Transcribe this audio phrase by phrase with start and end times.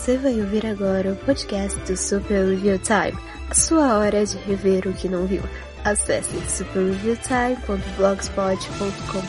[0.00, 3.12] Você vai ouvir agora o podcast do Super Review Time,
[3.50, 5.42] a sua hora de rever o que não viu.
[5.84, 9.20] Acesse superreviewtime.blogspot.com.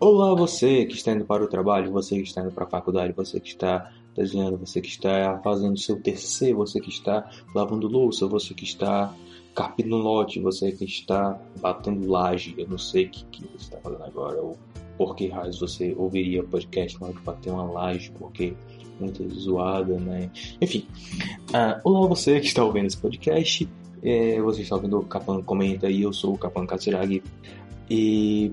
[0.00, 3.12] Olá, você que está indo para o trabalho, você que está indo para a faculdade,
[3.12, 8.26] você que está desenhando, você que está fazendo seu TCC, você que está lavando louça,
[8.26, 9.14] você que está
[9.60, 13.76] carpino lote, você que está batendo laje, eu não sei o que, que você está
[13.78, 14.58] fazendo agora, ou
[14.96, 18.54] por que raios você ouviria podcast na hora de bater uma laje, porque
[18.98, 20.30] muito zoada, né?
[20.62, 20.86] Enfim,
[21.50, 23.68] uh, olá você que está ouvindo esse podcast,
[24.02, 27.22] é, você está ouvindo o Capan Comenta e eu sou o Capan Katsuragi,
[27.90, 28.52] e...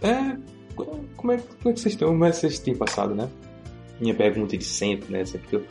[0.00, 0.36] É,
[0.74, 2.08] como é, como é que vocês estão?
[2.08, 3.28] Como é que vocês têm passado, né?
[4.00, 5.24] Minha pergunta de sempre, né?
[5.24, 5.66] Sempre que eu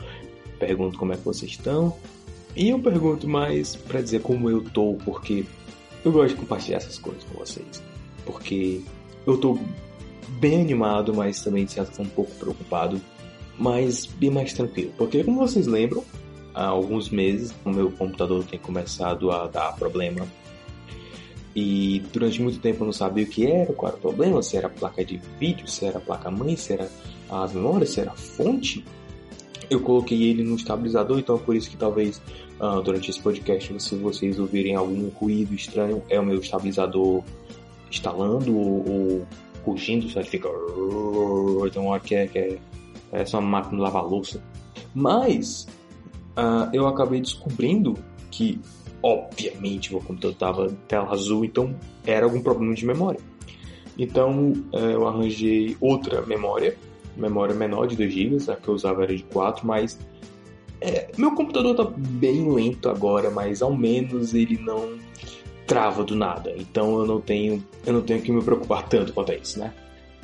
[0.58, 1.94] pergunto como é que vocês estão,
[2.54, 5.44] e eu pergunto mais para dizer como eu tô, porque
[6.04, 7.82] eu gosto de compartilhar essas coisas com vocês.
[8.26, 8.82] Porque
[9.26, 9.58] eu tô
[10.40, 13.00] bem animado, mas também de certa forma um pouco preocupado,
[13.58, 14.92] mas bem mais tranquilo.
[14.98, 16.04] Porque como vocês lembram,
[16.54, 20.26] há alguns meses o meu computador tem começado a dar problema.
[21.54, 24.56] E durante muito tempo eu não sabia o que era, qual era o problema, se
[24.56, 26.90] era a placa de vídeo, se era a placa mãe, se era
[27.30, 28.84] as memórias, se era a fonte
[29.72, 32.20] eu coloquei ele no estabilizador, então é por isso que talvez
[32.62, 37.22] uh, durante esse podcast, se vocês ouvirem algum ruído estranho, é o meu estabilizador
[37.90, 39.26] instalando ou, ou
[39.64, 40.48] rugindo, só fica.
[41.66, 42.58] Então, hora que é, que é,
[43.10, 44.42] é só uma máquina de lavar louça.
[44.94, 45.66] Mas
[46.36, 47.98] uh, eu acabei descobrindo
[48.30, 48.60] que,
[49.02, 51.74] obviamente, meu computador estava tela azul, então
[52.06, 53.20] era algum problema de memória.
[53.98, 56.76] Então uh, eu arranjei outra memória
[57.16, 59.98] memória menor de 2 GB, a que eu usava era de 4, mas
[60.82, 64.98] é, meu computador tá bem lento agora, mas ao menos ele não
[65.66, 66.52] trava do nada.
[66.56, 69.72] Então eu não tenho, eu não tenho que me preocupar tanto quanto a isso, né?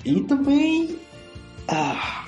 [0.04, 0.98] E também,
[1.68, 2.26] ah,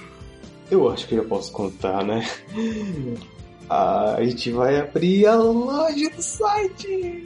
[0.70, 2.26] eu acho que eu já posso contar, né?
[3.68, 7.24] A gente vai abrir a loja do site.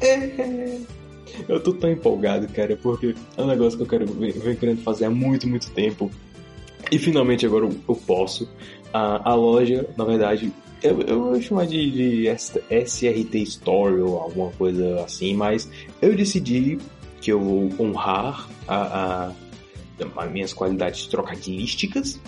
[0.00, 0.78] É.
[1.46, 5.04] Eu tô tão empolgado, cara, porque é um negócio que eu quero venho querendo fazer
[5.04, 6.10] há muito, muito tempo.
[6.90, 8.48] E finalmente agora eu posso.
[8.92, 14.50] A, a loja, na verdade, eu, eu vou chamar de, de SRT Store ou alguma
[14.52, 15.70] coisa assim, mas
[16.00, 16.78] eu decidi
[17.20, 19.32] que eu vou honrar a, a,
[20.16, 22.20] as minhas qualidades trocadilísticas.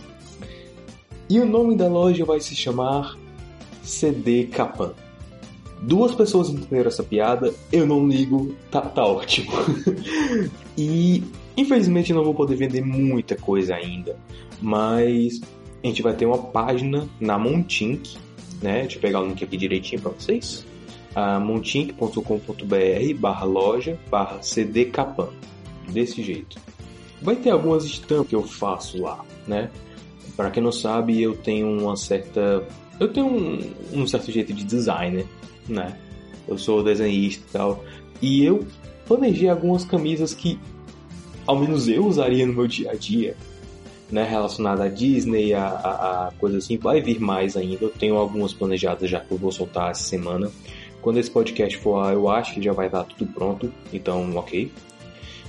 [1.29, 3.17] E o nome da loja vai se chamar
[3.83, 4.93] CD Capan.
[5.83, 9.51] Duas pessoas entenderam essa piada, eu não ligo, tá, tá ótimo.
[10.79, 11.23] e
[11.57, 14.17] infelizmente não vou poder vender muita coisa ainda
[14.61, 15.41] mas
[15.85, 18.17] a gente vai ter uma página na Montink,
[18.63, 18.81] né?
[18.83, 20.67] Deixa eu pegar o link aqui direitinho para vocês.
[21.15, 25.29] Uh, montink.com.br barra loja barra cdcapan
[25.93, 26.59] desse jeito.
[27.21, 29.71] Vai ter algumas estampas que eu faço lá, né?
[30.35, 32.67] Para quem não sabe, eu tenho uma certa
[32.99, 33.61] eu tenho um,
[33.93, 35.27] um certo jeito de designer,
[35.69, 35.99] né?
[36.49, 37.85] Eu sou desenhista e tal.
[38.23, 38.67] E eu
[39.07, 40.59] planejei algumas camisas que
[41.47, 43.37] ao menos eu usaria no meu dia a dia
[44.15, 47.85] né, relacionada à Disney, a, a, a coisa assim, vai vir mais ainda.
[47.85, 50.53] Eu tenho algumas planejadas já que eu vou soltar essa semana.
[51.03, 54.71] Quando esse podcast for lá, eu acho que já vai estar tudo pronto, então ok.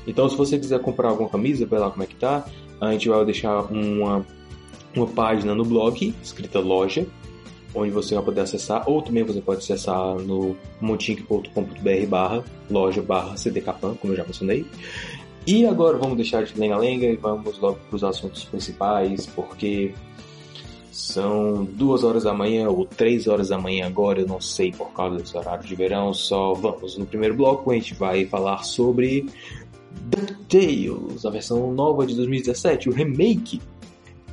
[0.07, 2.43] Então se você quiser comprar alguma camisa, vê lá como é que tá.
[2.81, 4.25] A gente vai deixar uma,
[4.95, 7.05] uma página no blog, escrita loja,
[7.75, 13.35] onde você vai poder acessar, ou também você pode acessar no montink.com.br barra loja barra
[13.35, 14.65] cdcapan, como eu já mencionei.
[15.47, 19.93] E agora vamos deixar de lenga-lenga e vamos logo para os assuntos principais, porque
[20.91, 24.91] são duas horas da manhã ou três horas da manhã agora, eu não sei por
[24.93, 26.13] causa desse horário de verão.
[26.13, 29.27] Só vamos no primeiro bloco, a gente vai falar sobre
[30.01, 33.61] DuckTales, a versão nova de 2017, o remake.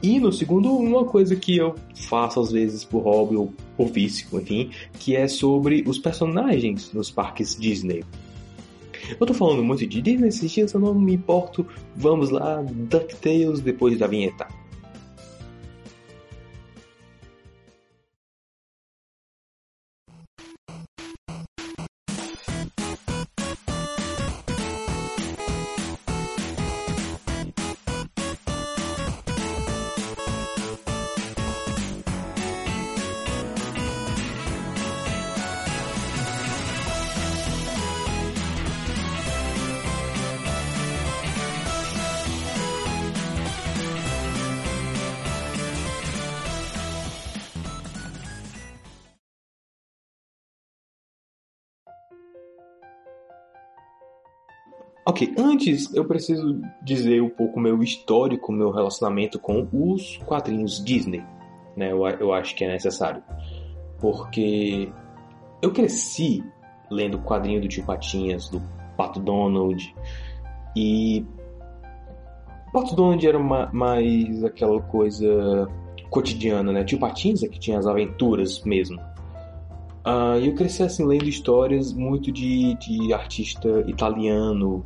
[0.03, 4.27] E no segundo, uma coisa que eu faço às vezes por hobby ou por vício,
[4.41, 8.03] enfim, que é sobre os personagens nos parques Disney.
[9.19, 11.67] Eu tô falando muito de Disney esses dias, eu não me importo.
[11.97, 14.47] Vamos lá, DuckTales depois da vinheta.
[55.05, 61.25] Ok, antes eu preciso dizer um pouco meu histórico, meu relacionamento com os quadrinhos Disney.
[61.77, 61.91] Né?
[61.91, 63.23] Eu, eu acho que é necessário.
[63.99, 64.93] Porque
[65.61, 66.45] eu cresci
[66.89, 68.63] lendo quadrinho do Tio Patinhas, do
[68.97, 69.95] Pato Donald.
[70.77, 71.27] E.
[72.73, 75.69] Pato Donald era uma, mais aquela coisa
[76.11, 76.85] cotidiana, né?
[76.85, 79.01] Tio Patinhas é que tinha as aventuras mesmo.
[80.05, 84.85] Uh, eu cresci assim lendo histórias muito de, de artista italiano,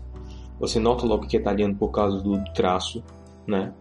[0.59, 3.03] você nota logo que é italiano por causa do traço,
[3.47, 3.73] né?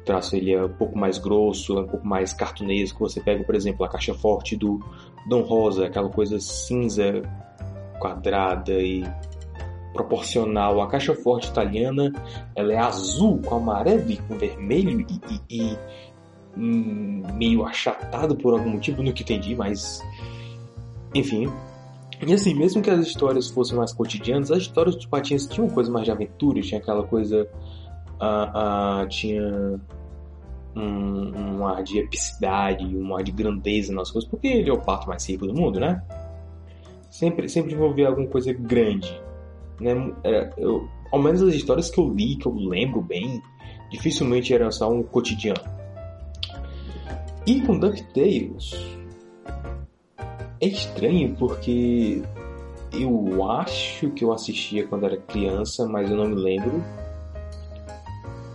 [0.00, 3.08] O traço ele é um pouco mais grosso, é um pouco mais cartunesco.
[3.08, 4.80] Você pega, por exemplo, a caixa forte do
[5.28, 7.22] Dom Rosa, aquela coisa cinza,
[7.98, 9.04] quadrada e
[9.92, 10.80] proporcional.
[10.80, 12.12] A caixa forte italiana,
[12.54, 15.20] ela é azul com amarelo e com vermelho e,
[15.50, 15.78] e, e
[16.56, 20.02] hum, meio achatado por algum motivo, não que entendi, mas
[21.14, 21.50] enfim,
[22.26, 25.90] e assim, mesmo que as histórias fossem mais cotidianas, as histórias dos Patinhas tinham coisa
[25.90, 27.48] mais de aventura, tinha aquela coisa.
[28.20, 29.80] Uh, uh, tinha
[30.74, 34.80] um, um, ar de epicidade, um ar de grandeza nas coisas, porque ele é o
[34.80, 36.02] pato mais rico do mundo, né?
[37.10, 39.20] Sempre, sempre envolvia alguma coisa grande.
[39.80, 40.12] Né?
[40.24, 43.40] Era, eu, ao menos as histórias que eu li, que eu lembro bem,
[43.90, 45.60] dificilmente eram só um cotidiano.
[47.46, 48.97] E com DuckTales,
[50.60, 52.22] é estranho porque
[52.92, 56.82] eu acho que eu assistia quando era criança, mas eu não me lembro.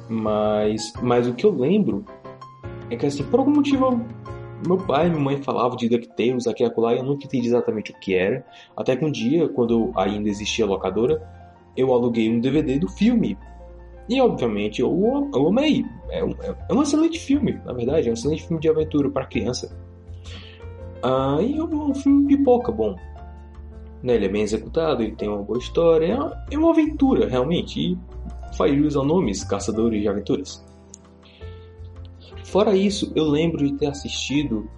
[0.10, 2.06] Mas, mas o que eu lembro
[2.90, 4.02] é que assim, por algum motivo
[4.68, 7.48] meu pai e minha mãe falavam de DuckTales aqui e acolá e eu nunca entendi
[7.48, 8.46] exatamente o que era.
[8.76, 11.22] Até que um dia, quando ainda existia locadora,
[11.76, 13.38] eu aluguei um DVD do filme.
[14.08, 15.86] E obviamente eu, eu amei.
[16.10, 16.34] É um,
[16.70, 19.76] é um excelente filme, na verdade, é um excelente filme de aventura para criança.
[21.04, 22.96] Ah, e é um filme pipoca bom.
[24.02, 24.16] Né?
[24.16, 26.18] Ele é bem executado, ele tem uma boa história,
[26.50, 27.80] é uma aventura realmente.
[27.80, 27.98] E
[28.56, 30.64] faz jus ao nomes Caçadores de Aventuras.
[32.46, 34.70] Fora isso, eu lembro de ter assistido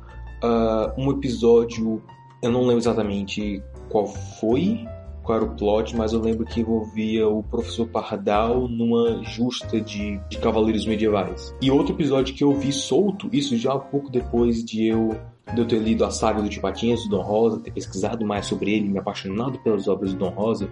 [0.44, 2.02] uh, um episódio,
[2.42, 4.88] eu não lembro exatamente qual foi,
[5.22, 10.18] qual era o plot, mas eu lembro que envolvia o professor Pardal numa justa de,
[10.30, 11.54] de cavaleiros medievais.
[11.62, 15.20] E outro episódio que eu vi solto, isso já pouco depois de eu
[15.54, 18.46] de eu ter lido a saga do Tio Patinhas, do Dom Rosa, ter pesquisado mais
[18.46, 20.70] sobre ele, me apaixonado pelas obras do Dom Rosa,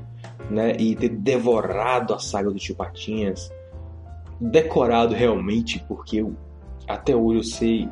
[0.50, 3.52] né, e ter devorado a saga do Tio Patinhas,
[4.40, 6.36] decorado realmente, porque eu,
[6.88, 7.90] até hoje eu sei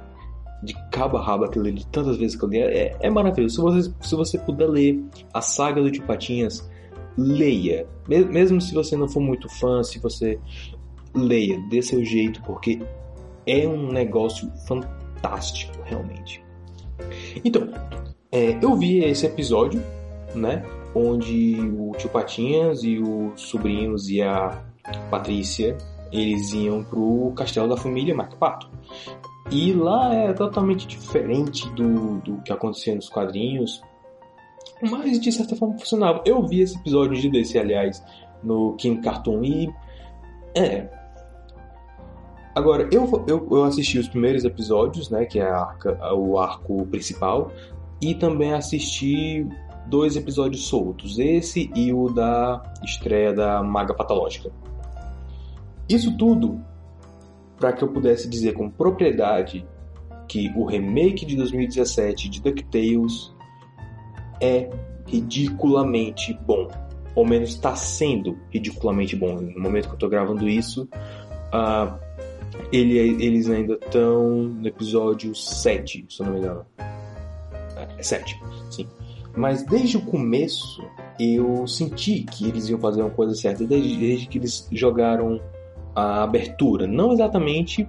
[0.63, 3.56] de cabo a rabo aquilo ali, tantas vezes que eu li, é, é maravilhoso.
[3.56, 6.69] Se você, se você puder ler a saga do Tio Patinhas,
[7.18, 7.88] leia.
[8.07, 10.39] Mesmo se você não for muito fã, se você
[11.13, 12.81] leia, dê seu jeito, porque
[13.45, 16.44] é um negócio fantástico, realmente.
[17.44, 17.69] Então,
[18.31, 19.81] é, eu vi esse episódio,
[20.36, 20.63] né?
[20.94, 24.62] Onde o tio Patinhas e os sobrinhos e a
[25.09, 25.77] Patrícia
[26.12, 28.69] eles iam pro castelo da família Pato.
[29.50, 33.81] E lá é totalmente diferente do, do que acontecia nos quadrinhos,
[34.81, 36.21] mas de certa forma funcionava.
[36.25, 38.04] Eu vi esse episódio de desse, aliás,
[38.44, 39.74] no King Cartoon e.
[40.56, 40.88] É,
[42.53, 47.51] Agora, eu, eu, eu assisti os primeiros episódios, né, que é a, o arco principal,
[48.02, 49.47] e também assisti
[49.87, 54.52] dois episódios soltos, esse e o da estreia da Maga Patológica.
[55.87, 56.59] Isso tudo
[57.57, 59.66] para que eu pudesse dizer com propriedade
[60.28, 63.33] que o remake de 2017 de DuckTales
[64.42, 64.69] é
[65.06, 66.68] ridiculamente bom.
[67.14, 69.35] Ou menos está sendo ridiculamente bom.
[69.35, 70.87] No momento que eu estou gravando isso,
[71.54, 71.99] uh,
[72.72, 76.66] ele, eles ainda estão no episódio 7, se eu não me engano.
[77.98, 78.40] É 7,
[78.70, 78.88] sim.
[79.36, 80.84] Mas desde o começo
[81.20, 85.40] eu senti que eles iam fazer uma coisa certa, desde, desde que eles jogaram
[85.96, 86.88] a abertura.
[86.88, 87.88] Não exatamente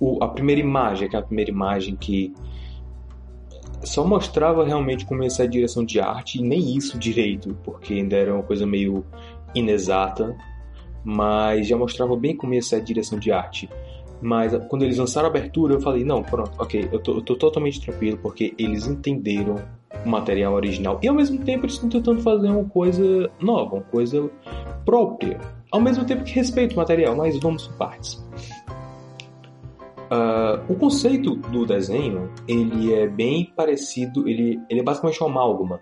[0.00, 2.34] o, a primeira imagem, aquela primeira imagem que
[3.84, 7.94] só mostrava realmente como ia ser a direção de arte, e nem isso direito, porque
[7.94, 9.04] ainda era uma coisa meio
[9.54, 10.36] inexata
[11.06, 13.70] mas já mostrava bem como ia ser a direção de arte.
[14.20, 17.36] Mas quando eles lançaram a abertura, eu falei: não, pronto, ok, eu tô, eu tô
[17.36, 19.54] totalmente tranquilo porque eles entenderam
[20.04, 23.84] o material original e ao mesmo tempo eles estão tentando fazer uma coisa nova, uma
[23.84, 24.28] coisa
[24.84, 25.38] própria,
[25.70, 28.14] ao mesmo tempo que respeita o material, mas vamos por partes.
[30.06, 35.80] Uh, o conceito do desenho ele é bem parecido, ele, ele é basicamente uma amálgama.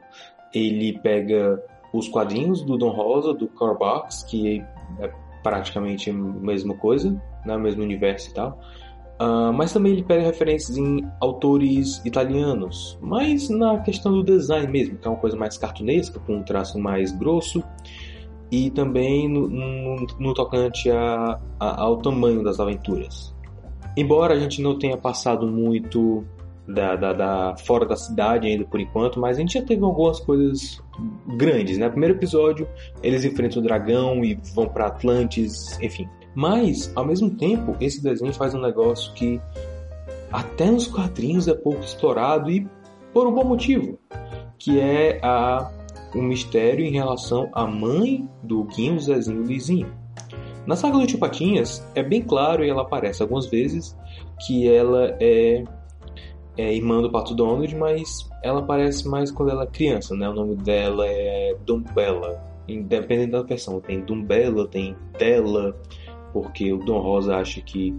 [0.55, 1.63] Ele pega
[1.93, 4.63] os quadrinhos do Don Rosa, do Barks, que
[5.01, 5.11] é
[5.43, 8.61] praticamente a mesma coisa, né, o mesmo universo e tal.
[9.21, 14.99] Uh, mas também ele pega referências em autores italianos, mas na questão do design mesmo,
[14.99, 17.63] que é uma coisa mais cartunesca, com um traço mais grosso.
[18.51, 23.35] e também no, no, no tocante a, a, ao tamanho das aventuras.
[23.97, 26.25] Embora a gente não tenha passado muito
[26.67, 30.19] da, da, da, fora da cidade ainda por enquanto, mas a gente já teve algumas
[30.21, 30.83] coisas
[31.37, 31.89] grandes, né?
[31.89, 32.67] Primeiro episódio,
[33.03, 36.09] eles enfrentam o dragão e vão para Atlantis, enfim.
[36.35, 39.41] Mas, ao mesmo tempo, esse desenho faz um negócio que
[40.33, 42.67] até nos quadrinhos é pouco explorado e
[43.13, 43.99] por um bom motivo,
[44.59, 45.71] que é a
[46.15, 49.93] um mistério em relação à mãe do Guinho, Zezinho e Lizinho.
[50.67, 53.97] Na saga do Tio Patinhas, é bem claro e ela aparece algumas vezes
[54.47, 55.63] que ela é,
[56.57, 60.29] é irmã do Pato Donald, mas ela aparece mais quando ela é criança, né?
[60.29, 62.43] O nome dela é Dumbella.
[62.67, 65.77] Independente da versão, tem Dumbella, tem Della,
[66.33, 67.91] porque o Dom Rosa acha que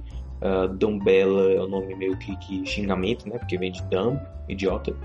[0.42, 3.38] uh, Dumbella é o um nome meio que, que xingamento, né?
[3.38, 4.20] Porque vem de dumb,
[4.50, 4.96] idiota.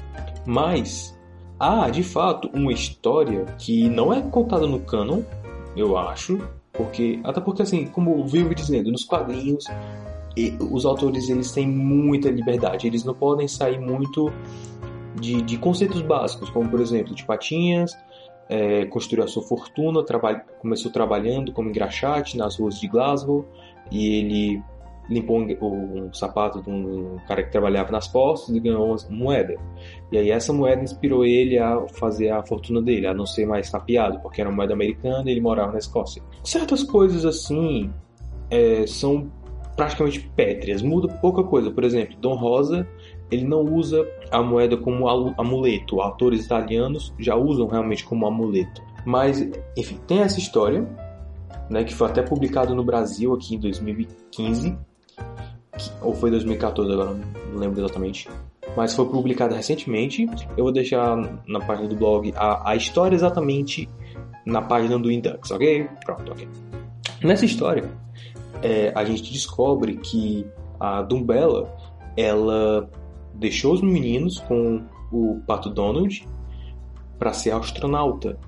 [0.47, 1.19] Mas
[1.59, 5.23] há, de fato, uma história que não é contada no canon,
[5.76, 6.38] eu acho,
[6.73, 9.64] porque até porque assim, como eu vivo dizendo, nos quadrinhos
[10.70, 14.32] os autores eles têm muita liberdade, eles não podem sair muito
[15.20, 17.92] de, de conceitos básicos, como por exemplo, de patinhas,
[18.49, 20.04] é, construiu a sua fortuna,
[20.59, 23.44] começou trabalhando como engraxate nas ruas de Glasgow
[23.90, 24.62] e ele
[25.09, 29.56] limpou um, um, sapato de um cara que trabalhava nas postas e ganhou uma moeda.
[30.11, 33.70] E aí essa moeda inspirou ele a fazer a fortuna dele, a não ser mais
[33.70, 36.23] tapeado, porque era uma moeda americana e ele morava na Escócia.
[36.44, 37.92] Certas coisas assim
[38.50, 39.30] é, são
[39.80, 41.70] praticamente pétreas, muda pouca coisa.
[41.70, 42.87] Por exemplo, Dom Rosa
[43.30, 46.02] ele não usa a moeda como amuleto.
[46.02, 48.82] Autores italianos já usam realmente como amuleto.
[49.06, 49.40] Mas,
[49.75, 50.87] enfim, tem essa história,
[51.70, 54.76] né, que foi até publicado no Brasil aqui em 2015
[56.02, 57.16] ou foi 2014, agora
[57.50, 58.28] não lembro exatamente.
[58.76, 60.28] Mas foi publicada recentemente.
[60.58, 61.16] Eu vou deixar
[61.49, 63.88] na página do blog a, a história exatamente
[64.44, 65.88] na página do Indux, ok?
[66.04, 66.46] Pronto, ok.
[67.22, 67.90] Nessa história,
[68.62, 70.47] é, a gente descobre que
[70.79, 71.73] a Dumbella
[72.17, 72.90] ela
[73.35, 76.26] deixou os meninos com o Pato Donald
[77.19, 78.38] para ser astronauta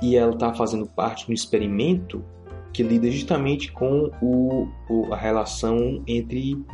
[0.00, 2.24] e ela está fazendo parte de um experimento
[2.72, 6.64] que lida justamente com o, o, a relação entre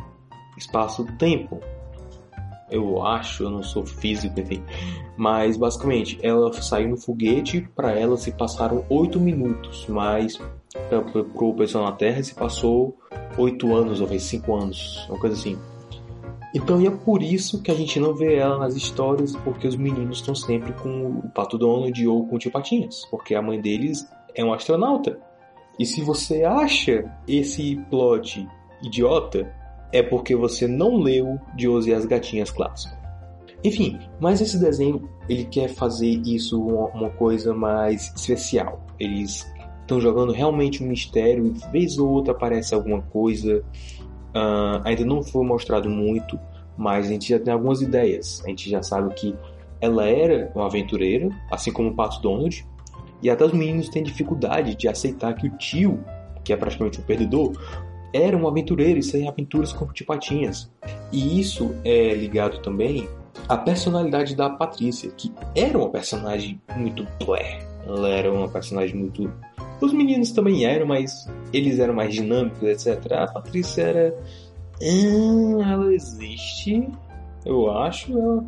[0.57, 1.59] espaço-tempo.
[2.69, 4.63] Eu acho, eu não sou físico, enfim.
[5.15, 10.39] Mas basicamente, ela saiu no foguete, para ela se passaram oito minutos, mas
[10.89, 12.97] para o pessoal na Terra se passou
[13.37, 15.57] oito anos, ou cinco anos, uma coisa assim.
[16.53, 20.19] Então é por isso que a gente não vê ela nas histórias, porque os meninos
[20.19, 24.07] estão sempre com o Pato Donald ou com o Tio Patinhas, porque a mãe deles
[24.33, 25.19] é um astronauta.
[25.77, 28.47] E se você acha esse plot
[28.81, 29.53] idiota,
[29.95, 32.93] é porque você não leu De Oz e as Gatinhas clássico.
[33.63, 38.85] Enfim, mas esse desenho ele quer fazer isso uma, uma coisa mais especial.
[38.99, 39.49] Eles
[39.79, 43.63] estão jogando realmente um mistério e vez ou outra aparece alguma coisa.
[44.35, 46.37] Uh, ainda não foi mostrado muito,
[46.77, 48.43] mas a gente já tem algumas ideias.
[48.45, 49.33] A gente já sabe que
[49.79, 52.67] ela era uma aventureira, assim como o Pato Donald,
[53.23, 56.03] e até os meninos têm dificuldade de aceitar que o tio,
[56.43, 57.53] que é praticamente um perdedor,
[58.13, 60.71] era um aventureiro e saía aventuras com tipatinhas.
[61.11, 63.07] E isso é ligado também
[63.47, 67.59] à personalidade da Patrícia, que era uma personagem muito blé.
[67.85, 69.31] Ela era uma personagem muito.
[69.81, 73.11] Os meninos também eram, mas eles eram mais dinâmicos, etc.
[73.13, 74.17] A Patrícia era.
[74.81, 76.89] Hum, ela existe,
[77.45, 78.17] eu acho.
[78.17, 78.45] Ela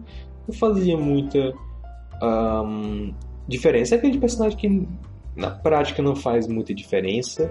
[0.54, 1.54] fazia muita.
[3.48, 3.96] Diferença.
[3.96, 4.88] É aquele personagem que
[5.38, 7.50] na prática não faz muita diferença,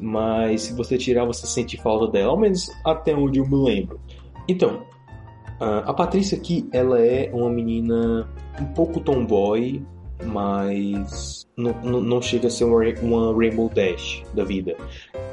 [0.00, 4.00] mas se você tirar, você sente falta dela, ao menos até onde eu me lembro.
[4.48, 4.82] Então,
[5.60, 8.28] a Patrícia aqui, ela é uma menina
[8.60, 9.82] um pouco tomboy,
[10.24, 12.82] mas não, não chega a ser uma,
[13.34, 14.76] Rainbow Dash da vida.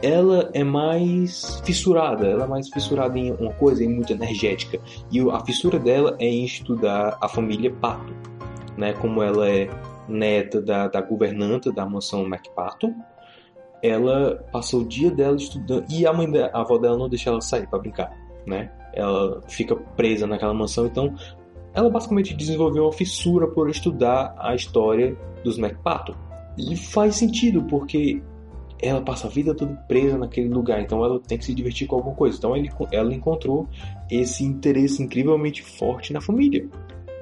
[0.01, 4.79] Ela é mais fissurada, ela é mais fissurada em uma coisa, é muito energética.
[5.11, 8.13] E a fissura dela é em estudar a família Pato
[8.77, 9.67] né, como ela é
[10.07, 12.93] neta da, da governanta da mansão MacParton,
[13.81, 17.41] ela passou o dia dela estudando e a mãe a avó dela não deixa ela
[17.41, 18.11] sair para brincar,
[18.45, 18.71] né?
[18.93, 21.13] Ela fica presa naquela mansão, então
[21.73, 26.15] ela basicamente desenvolveu uma fissura por estudar a história dos MacParton.
[26.57, 28.21] E faz sentido porque
[28.81, 31.95] ela passa a vida toda presa naquele lugar, então ela tem que se divertir com
[31.95, 32.37] alguma coisa.
[32.37, 33.67] Então ele, ela encontrou
[34.09, 36.67] esse interesse incrivelmente forte na família.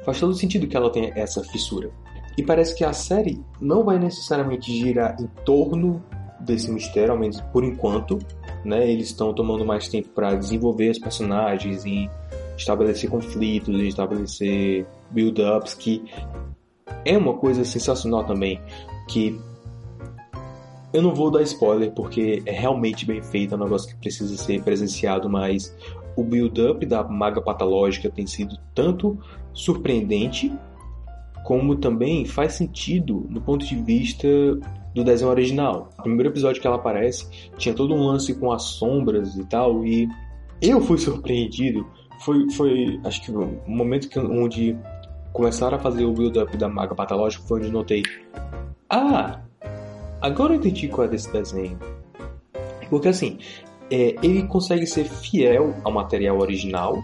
[0.04, 1.92] Faz todo sentido que ela tenha essa fissura.
[2.38, 6.04] E parece que a série não vai necessariamente girar em torno
[6.46, 8.20] desse mistério, ao menos por enquanto.
[8.64, 8.90] Né?
[8.90, 12.10] Eles estão tomando mais tempo para desenvolver os personagens e
[12.58, 16.04] estabelecer conflitos, e estabelecer build-ups, que
[17.04, 18.60] é uma coisa sensacional também.
[19.08, 19.40] Que
[20.94, 24.36] Eu não vou dar spoiler porque é realmente bem feito, é um negócio que precisa
[24.38, 25.76] ser presenciado, mas
[26.16, 29.20] o build-up da maga patológica tem sido tanto
[29.54, 30.52] surpreendente
[31.44, 34.28] como também faz sentido do ponto de vista
[34.96, 35.90] do desenho original.
[35.98, 39.86] No primeiro episódio que ela aparece, tinha todo um lance com as sombras e tal,
[39.86, 40.08] e
[40.62, 41.86] eu fui surpreendido.
[42.24, 44.76] Foi, foi acho que o momento que, onde
[45.34, 48.04] começaram a fazer o build-up da maga patológica foi onde notei:
[48.90, 49.42] Ah,
[50.22, 51.78] agora eu entendi qual é desse desenho.
[52.90, 53.38] Porque assim,
[53.92, 57.04] é, ele consegue ser fiel ao material original,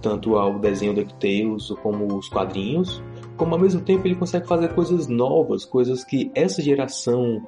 [0.00, 3.02] tanto ao desenho DuckTales como os quadrinhos,
[3.40, 7.38] como ao mesmo tempo ele consegue fazer coisas novas, coisas que essa geração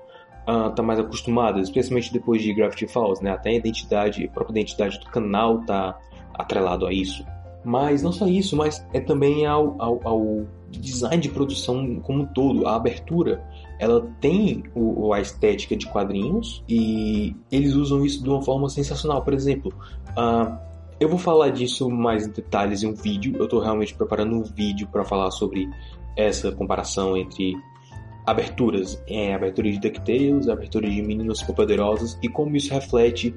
[0.49, 3.30] uh, tá mais acostumada, especialmente depois de Gravity Falls, né?
[3.30, 6.00] Até a identidade, a própria identidade do canal tá
[6.32, 7.26] atrelado a isso.
[7.62, 12.26] Mas não só isso, mas é também ao, ao, ao design de produção como um
[12.26, 13.44] todo, a abertura.
[13.78, 19.20] Ela tem o, a estética de quadrinhos e eles usam isso de uma forma sensacional.
[19.22, 19.70] Por exemplo,
[20.16, 20.56] uh,
[21.02, 23.35] eu vou falar disso mais em detalhes em um vídeo.
[23.37, 25.68] Eu estou realmente preparando um vídeo para falar sobre
[26.16, 27.56] essa comparação entre
[28.25, 33.35] aberturas, é, abertura de DuckTales, abertura de Meninas Superpoderosas e como isso reflete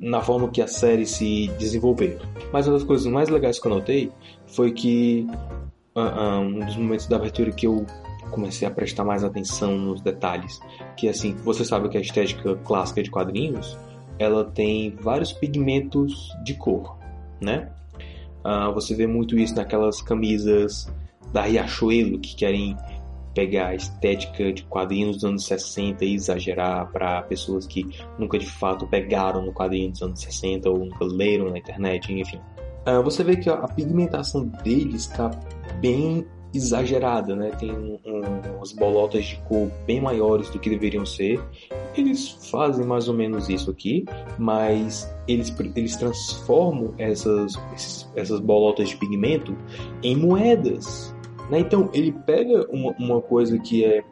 [0.00, 2.18] na forma que a série se desenvolveu.
[2.52, 4.12] Mas uma das coisas mais legais que eu notei
[4.46, 5.26] foi que
[5.96, 7.84] uh, uh, um dos momentos da abertura que eu
[8.30, 10.60] comecei a prestar mais atenção nos detalhes,
[10.96, 13.76] que assim, você sabe que a estética clássica de quadrinhos
[14.20, 16.98] ela tem vários pigmentos de cor,
[17.40, 17.70] né?
[18.44, 20.92] Uh, você vê muito isso naquelas camisas
[21.32, 22.76] da Riachuelo que querem
[23.34, 27.86] pegar a estética de quadrinhos dos anos 60 e exagerar para pessoas que
[28.18, 32.40] nunca de fato pegaram no quadrinho dos anos 60 ou nunca leram na internet, enfim.
[32.86, 35.30] Uh, você vê que a pigmentação deles está
[35.80, 37.50] bem exagerada, né?
[37.58, 37.98] Tem um,
[38.56, 41.40] umas bolotas de cor bem maiores do que deveriam ser.
[41.96, 44.04] Eles fazem mais ou menos isso aqui,
[44.38, 47.54] mas eles, eles transformam essas,
[48.14, 49.56] essas bolotas de pigmento
[50.02, 51.14] em moedas.
[51.50, 51.60] Né?
[51.60, 54.02] Então ele pega uma, uma coisa que é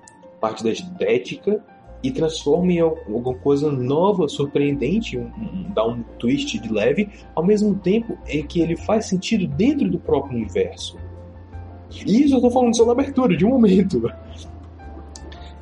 [0.41, 1.63] parte da estética
[2.03, 7.45] e transforma em alguma coisa nova, surpreendente, um, um, dá um twist de leve, ao
[7.45, 10.97] mesmo tempo em que ele faz sentido dentro do próprio universo.
[11.91, 14.13] E isso eu tô falando só da abertura, de um momento.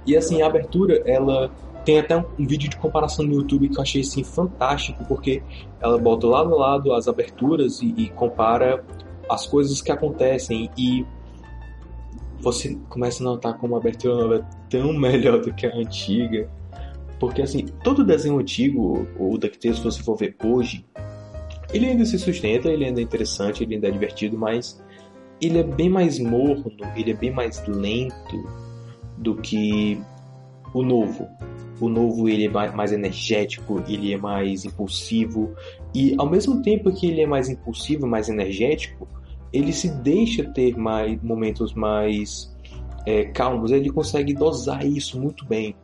[0.07, 1.51] E assim, a abertura, ela
[1.85, 5.43] tem até um, vídeo de comparação no YouTube que eu achei assim fantástico, porque
[5.81, 8.85] ela bota lado a lado as aberturas e, e compara
[9.31, 11.07] as coisas que acontecem e
[12.41, 16.49] você começa a notar como a abertura nova é tão melhor do que a antiga.
[17.19, 20.85] Porque assim, todo desenho antigo, ou DuckTales, se você for ver hoje,
[21.73, 24.83] ele ainda se sustenta, ele ainda é interessante, ele ainda é divertido, mas
[25.41, 28.45] ele é bem mais morno, ele é bem mais lento
[29.19, 30.01] do que
[30.73, 31.29] o novo.
[31.81, 35.55] O novo ele é mais energético, ele é mais impulsivo
[35.95, 39.07] e ao mesmo tempo que ele é mais impulsivo, mais energético,
[39.53, 42.55] ele se deixa ter mais momentos mais
[43.05, 43.71] é, calmos.
[43.71, 45.75] Ele consegue dosar isso muito bem.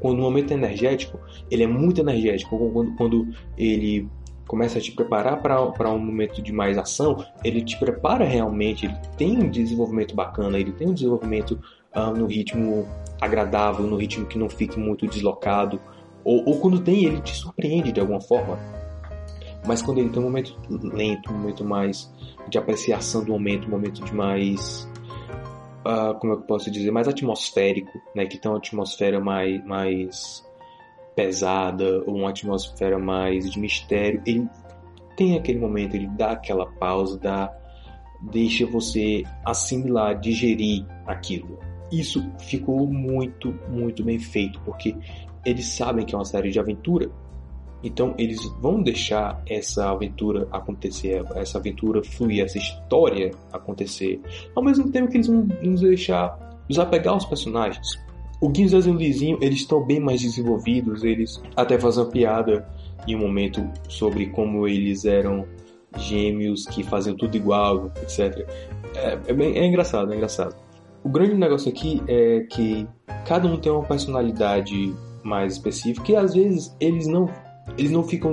[0.00, 1.18] Quando o momento é energético,
[1.50, 2.56] ele é muito energético.
[2.58, 4.08] Quando, quando ele
[4.46, 8.96] começa a te preparar para um momento de mais ação, ele te prepara realmente, ele
[9.16, 11.58] tem um desenvolvimento bacana, ele tem um desenvolvimento
[11.94, 12.86] uh, no ritmo
[13.20, 15.80] agradável, no ritmo que não fique muito deslocado,
[16.24, 18.58] ou, ou, quando tem, ele te surpreende de alguma forma.
[19.64, 22.12] Mas quando ele tem um momento lento, um momento mais
[22.48, 24.88] de apreciação do momento, um momento de mais.
[25.84, 26.90] Uh, como é eu posso dizer?
[26.90, 28.26] Mais atmosférico, né?
[28.26, 30.45] Que tem uma atmosfera mais, mais
[31.16, 34.46] pesada ou uma atmosfera mais de mistério, ele
[35.16, 37.50] tem aquele momento, ele dá aquela pausa, dá,
[38.20, 41.58] deixa você assimilar, digerir aquilo.
[41.90, 44.94] Isso ficou muito, muito bem feito, porque
[45.44, 47.10] eles sabem que é uma série de aventura.
[47.82, 54.20] Então eles vão deixar essa aventura acontecer, essa aventura fluir, essa história acontecer,
[54.54, 58.05] ao mesmo tempo que eles vão nos deixar nos apegar aos personagens.
[58.40, 62.68] O Guinzas e o Lizinho, eles estão bem mais desenvolvidos, eles até fazem uma piada
[63.08, 65.46] em um momento sobre como eles eram
[65.96, 68.46] gêmeos que faziam tudo igual, etc.
[68.94, 70.54] É, é, bem, é engraçado, é engraçado.
[71.02, 72.86] O grande negócio aqui é que
[73.26, 77.28] cada um tem uma personalidade mais específica e às vezes eles não
[77.76, 78.32] eles não ficam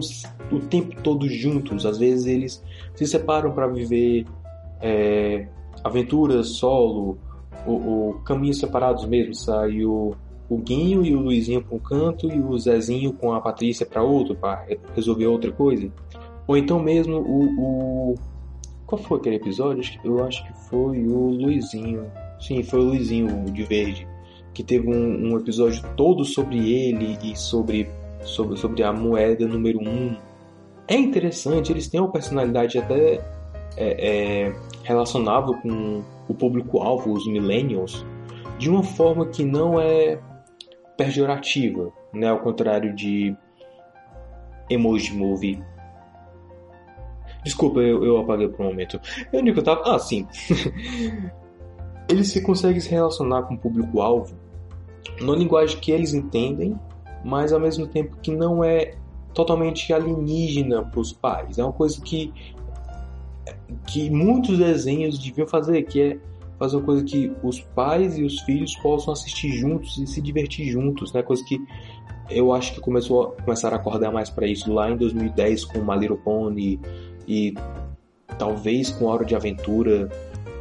[0.52, 1.86] o tempo todo juntos.
[1.86, 2.64] Às vezes eles
[2.96, 4.26] se separam para viver
[4.82, 5.48] é,
[5.84, 7.18] aventuras solo
[7.66, 7.72] o,
[8.10, 10.16] o caminhos separados mesmo, sai o,
[10.50, 14.04] o Guinho e o Luizinho para um canto e o Zezinho com a Patrícia para
[14.04, 15.92] outro, para resolver outra coisa.
[16.48, 18.16] Ou então mesmo o, o,
[18.86, 19.84] Qual foi aquele episódio?
[20.04, 22.06] Eu acho que foi o Luizinho.
[22.40, 24.08] Sim, foi o Luizinho de verde.
[24.54, 27.90] que teve um, um episódio todo sobre ele e sobre,
[28.22, 29.90] sobre, sobre a moeda número 1.
[29.90, 30.16] Um.
[30.88, 33.22] É interessante, eles têm uma personalidade até
[33.78, 38.06] é, é, relacionável com o público-alvo, os millennials,
[38.58, 40.20] de uma forma que não é
[40.98, 42.28] pejorativa, né?
[42.28, 43.36] ao contrário de
[44.70, 45.62] Emoji Movie.
[47.44, 49.00] Desculpa, eu, eu apaguei por um momento.
[49.32, 49.82] Eu onde que eu tava?
[49.86, 50.26] Ah, sim.
[52.10, 54.36] eles se conseguem se relacionar com o público-alvo
[55.20, 56.80] numa linguagem que eles entendem,
[57.24, 58.96] mas ao mesmo tempo que não é
[59.34, 61.58] totalmente alienígena para os pais.
[61.58, 62.32] É uma coisa que
[63.88, 66.18] que muitos desenhos deviam fazer, que é
[66.58, 70.68] fazer uma coisa que os pais e os filhos possam assistir juntos e se divertir
[70.70, 71.22] juntos, né?
[71.22, 71.60] Coisa que
[72.30, 75.80] eu acho que começou a começar a acordar mais para isso lá em 2010 com
[75.80, 76.80] My Little Pony
[77.28, 77.54] e
[78.38, 80.10] talvez com Hora de Aventura.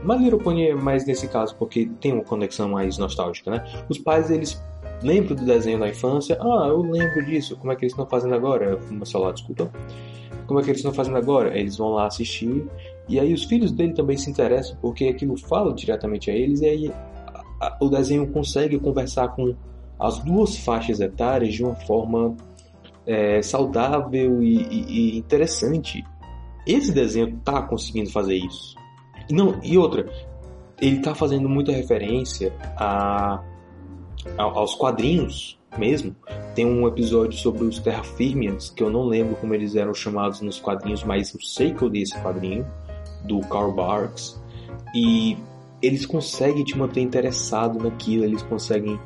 [0.04, 3.84] My Little Pony é mais nesse caso porque tem uma conexão mais nostálgica, né?
[3.88, 4.60] Os pais eles
[5.02, 6.36] lembram do desenho da infância.
[6.40, 7.56] Ah, eu lembro disso.
[7.56, 8.78] Como é que eles estão fazendo agora?
[8.90, 9.70] Meu celular, desculpa.
[10.46, 11.56] Como é que eles estão fazendo agora?
[11.56, 12.66] Eles vão lá assistir
[13.08, 16.66] e aí os filhos dele também se interessam porque aquilo fala diretamente a eles e
[16.66, 16.92] aí
[17.80, 19.54] o desenho consegue conversar com
[19.98, 22.36] as duas faixas etárias de uma forma
[23.06, 26.04] é, saudável e, e, e, interessante.
[26.66, 28.74] Esse desenho tá conseguindo fazer isso.
[29.28, 30.08] E, não, e outra,
[30.80, 33.40] ele tá fazendo muita referência a,
[34.36, 36.14] a, aos quadrinhos mesmo.
[36.54, 40.58] Tem um episódio sobre os Terraformians, que eu não lembro como eles eram chamados nos
[40.58, 42.66] quadrinhos, mas eu sei que eu li esse quadrinho
[43.24, 44.40] do Karl Barks
[44.94, 45.36] e
[45.80, 48.98] eles conseguem te manter interessado naquilo, eles conseguem,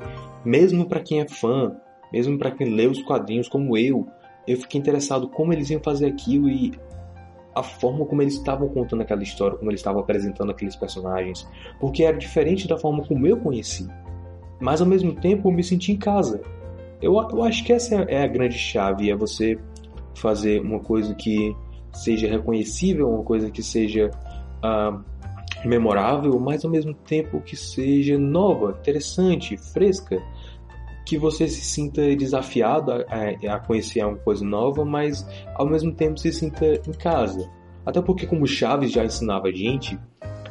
[0.45, 1.75] mesmo para quem é fã,
[2.13, 4.07] mesmo para quem lê os quadrinhos como eu,
[4.47, 6.73] eu fiquei interessado como eles iam fazer aquilo e
[7.55, 11.49] a forma como eles estavam contando aquela história, como eles estavam apresentando aqueles personagens,
[11.81, 13.89] porque era diferente da forma como eu conheci.
[14.61, 16.41] Mas ao mesmo tempo eu me senti em casa.
[17.01, 19.59] Eu, eu acho que essa é a grande chave, é você
[20.15, 21.57] fazer uma coisa que
[21.97, 24.11] seja reconhecível, uma coisa que seja
[24.65, 25.05] uh,
[25.65, 30.23] memorável, mas ao mesmo tempo que seja nova, interessante, fresca,
[31.05, 36.19] que você se sinta desafiado a, a, conhecer uma coisa nova, mas ao mesmo tempo
[36.19, 37.49] se sinta em casa.
[37.85, 39.97] Até porque como Chaves já ensinava a gente,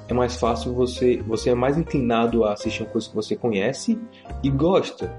[0.07, 3.99] é mais fácil você, você é mais inclinado a assistir uma coisa que você conhece
[4.41, 5.13] e gosta.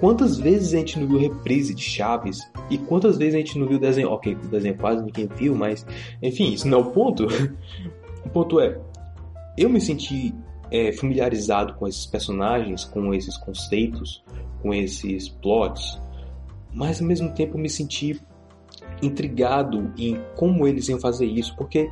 [0.00, 3.66] Quantas vezes a gente não viu reprise de Chaves e quantas vezes a gente não
[3.66, 4.10] viu desenho?
[4.10, 5.86] Ok, o desenho quase ninguém viu, mas
[6.22, 7.26] enfim, isso não é o ponto.
[8.24, 8.78] o ponto é,
[9.56, 10.34] eu me senti
[10.70, 14.24] é, familiarizado com esses personagens, com esses conceitos,
[14.60, 16.00] com esses plots,
[16.72, 18.20] mas ao mesmo tempo me senti
[19.00, 21.90] intrigado em como eles iam fazer isso, porque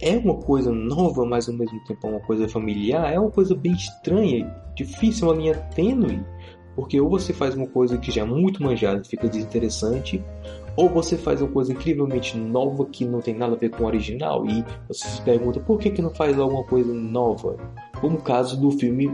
[0.00, 3.54] é uma coisa nova, mas ao mesmo tempo é uma coisa familiar, é uma coisa
[3.54, 6.24] bem estranha, difícil, uma linha tênue
[6.78, 10.24] porque ou você faz uma coisa que já é muito manjada e fica desinteressante,
[10.76, 13.86] ou você faz uma coisa incrivelmente nova que não tem nada a ver com o
[13.88, 17.56] original e você se pergunta por que, que não faz alguma coisa nova.
[18.00, 19.08] Como o caso do filme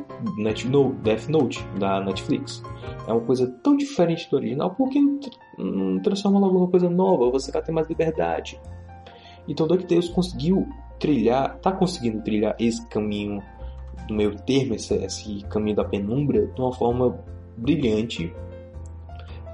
[1.02, 2.62] Death Note da Netflix.
[3.08, 5.00] É uma coisa tão diferente do original, por que
[5.56, 7.30] não transforma logo numa coisa nova?
[7.30, 8.60] Você vai ter mais liberdade.
[9.48, 13.42] Então DuckTales conseguiu trilhar, tá conseguindo trilhar esse caminho
[14.06, 17.18] do meio termo, esse, esse caminho da penumbra, de uma forma
[17.56, 18.32] brilhante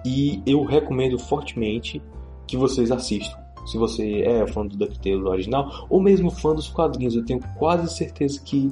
[0.04, 2.02] e eu recomendo fortemente
[2.46, 3.38] que vocês assistam.
[3.66, 7.94] Se você é fã do DuckTales original ou mesmo fã dos quadrinhos, eu tenho quase
[7.94, 8.70] certeza que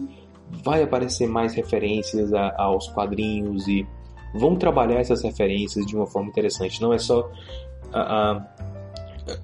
[0.51, 3.87] vai aparecer mais referências a, aos quadrinhos e
[4.35, 6.81] vão trabalhar essas referências de uma forma interessante.
[6.81, 7.31] Não é só
[7.93, 8.47] a, a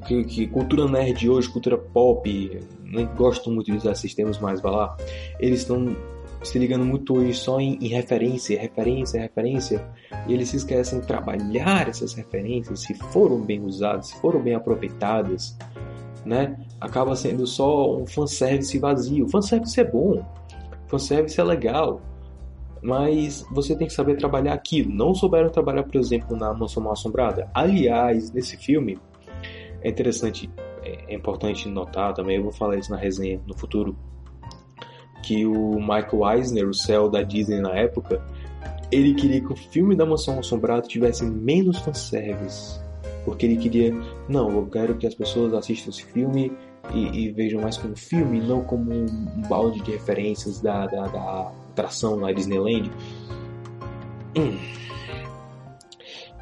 [0.07, 4.61] que, que, cultura nerd hoje, cultura pop, nem gosto muito de usar esses termos mais,
[4.61, 4.97] vai lá.
[5.39, 5.95] Eles estão
[6.45, 9.89] se ligando muito hoje só em, em, referência, referência, referência,
[10.29, 14.55] e eles se esquecem de trabalhar essas referências, se foram bem usadas, se foram bem
[14.55, 15.57] aproveitadas,
[16.25, 16.57] né?
[16.81, 19.29] Acaba sendo só um fanservice vazio.
[19.29, 20.25] Fanservice é bom,
[20.87, 22.01] fanservice é legal,
[22.83, 24.95] mas você tem que saber trabalhar aquilo.
[24.95, 27.51] Não souberam trabalhar, por exemplo, na Mansão Mal Assombrada.
[27.55, 28.99] Aliás, nesse filme,
[29.83, 30.51] é interessante,
[30.83, 33.97] é importante notar também, eu vou falar isso na resenha no futuro,
[35.25, 38.23] que o Michael Eisner, o céu da Disney na época,
[38.91, 42.79] ele queria que o filme da Mansão Assombrada tivesse menos fanservice.
[43.25, 43.93] Porque ele queria,
[44.29, 46.53] não, eu quero que as pessoas assistam esse filme
[46.93, 51.53] e, e vejam mais como filme, não como um balde de referências da, da, da
[51.71, 52.91] atração na Disneyland.
[54.37, 54.59] Hum.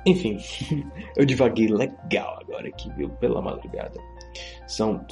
[0.04, 0.38] Enfim,
[1.16, 3.08] eu divaguei legal agora aqui, viu?
[3.10, 4.00] Pela madrugada.
[4.66, 5.04] São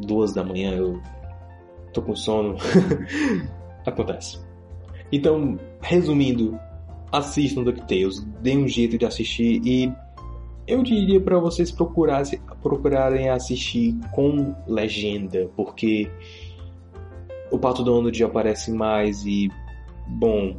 [0.00, 1.00] duas da manhã, eu
[1.92, 2.56] tô com sono.
[3.86, 4.40] Acontece.
[5.10, 6.58] Então, resumindo,
[7.10, 9.92] assistam DuckTales, deem um jeito de assistir e
[10.66, 16.10] eu diria para vocês procurarem, assistir com legenda, porque
[17.50, 19.50] o Pato Donald aparece mais e,
[20.06, 20.56] bom,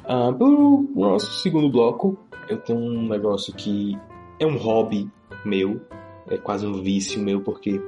[0.06, 2.17] Uh, nosso segundo bloco,
[2.48, 3.98] eu tenho um negócio que
[4.39, 5.10] é um hobby
[5.46, 5.82] meu,
[6.28, 7.82] é quase um vício meu, porque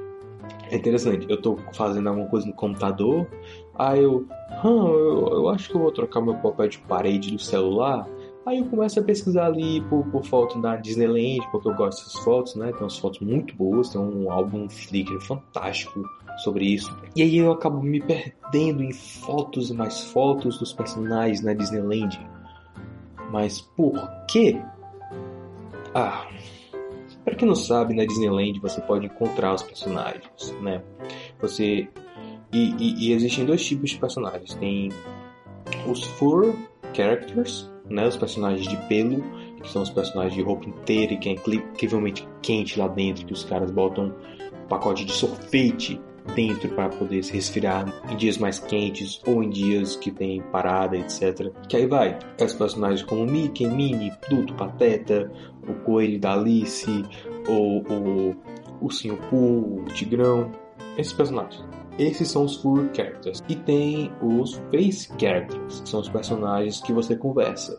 [0.70, 1.26] é interessante.
[1.28, 3.26] Eu tô fazendo alguma coisa no computador,
[3.74, 4.26] aí eu,
[4.64, 8.08] hum, eu, eu acho que eu vou trocar meu papel de parede do celular.
[8.46, 12.22] Aí eu começo a pesquisar ali por, por foto da Disneyland, porque eu gosto dessas
[12.22, 12.72] fotos, né?
[12.72, 16.02] Tem umas fotos muito boas, tem um álbum Flickr fantástico
[16.38, 16.94] sobre isso.
[17.16, 22.20] E aí eu acabo me perdendo em fotos e mais fotos dos personagens na Disneyland.
[23.30, 23.94] Mas por
[24.28, 24.60] quê?
[25.94, 26.26] Ah,
[27.24, 30.82] para quem não sabe, na Disneyland você pode encontrar os personagens, né?
[31.40, 31.88] Você
[32.52, 34.54] e, e, e existem dois tipos de personagens.
[34.54, 34.90] Tem
[35.88, 36.54] os fur
[36.92, 38.06] characters, né?
[38.06, 39.22] Os personagens de pelo,
[39.60, 43.32] que são os personagens de roupa inteira e que é incrivelmente quente lá dentro, que
[43.32, 46.00] os caras botam um pacote de sorvete
[46.34, 50.96] dentro para poder se resfriar em dias mais quentes ou em dias que tem parada,
[50.96, 51.52] etc.
[51.68, 52.18] Que aí vai.
[52.40, 55.30] Os personagens como Mickey, Minnie, Pluto, Pateta,
[55.68, 57.04] o Coelho da Alice,
[57.46, 58.36] ou o
[58.80, 60.50] Ursinho Pooh, o Tigrão.
[60.96, 61.62] Esses personagens.
[61.98, 63.42] Esses são os full characters.
[63.48, 67.78] E tem os face characters, que são os personagens que você conversa.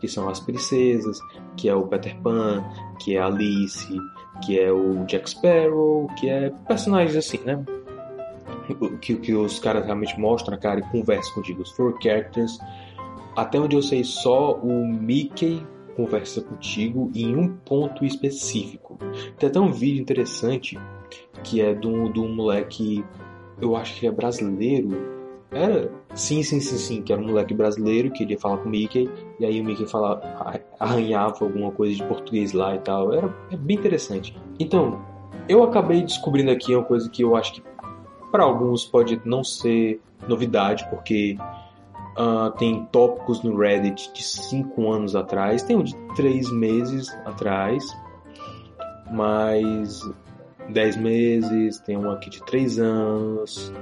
[0.00, 1.18] Que são as princesas,
[1.56, 2.64] que é o Peter Pan,
[2.98, 3.98] que é a Alice,
[4.44, 7.64] que é o Jack Sparrow, que é personagens assim, né?
[9.00, 11.62] Que, que os caras realmente mostram a cara e conversam contigo.
[11.62, 12.58] Os four characters.
[13.36, 15.64] Até onde eu sei, só o Mickey
[15.96, 18.98] conversa contigo em um ponto específico.
[19.38, 20.78] Tem até um vídeo interessante
[21.42, 23.04] que é de um, de um moleque,
[23.60, 25.14] eu acho que é brasileiro,
[25.54, 25.90] era.
[26.14, 27.02] Sim, sim, sim, sim.
[27.02, 29.08] Que era um moleque brasileiro que queria falar com o Mickey.
[29.38, 30.22] E aí o Mickey falava,
[30.78, 33.12] arranhava alguma coisa de português lá e tal.
[33.12, 34.36] Era é bem interessante.
[34.58, 35.00] Então,
[35.48, 37.62] eu acabei descobrindo aqui uma coisa que eu acho que
[38.32, 41.36] para alguns pode não ser novidade, porque
[42.18, 47.84] uh, tem tópicos no Reddit de 5 anos atrás, tem um de 3 meses atrás,
[49.12, 50.00] mais
[50.70, 53.72] 10 meses, tem um aqui de 3 anos.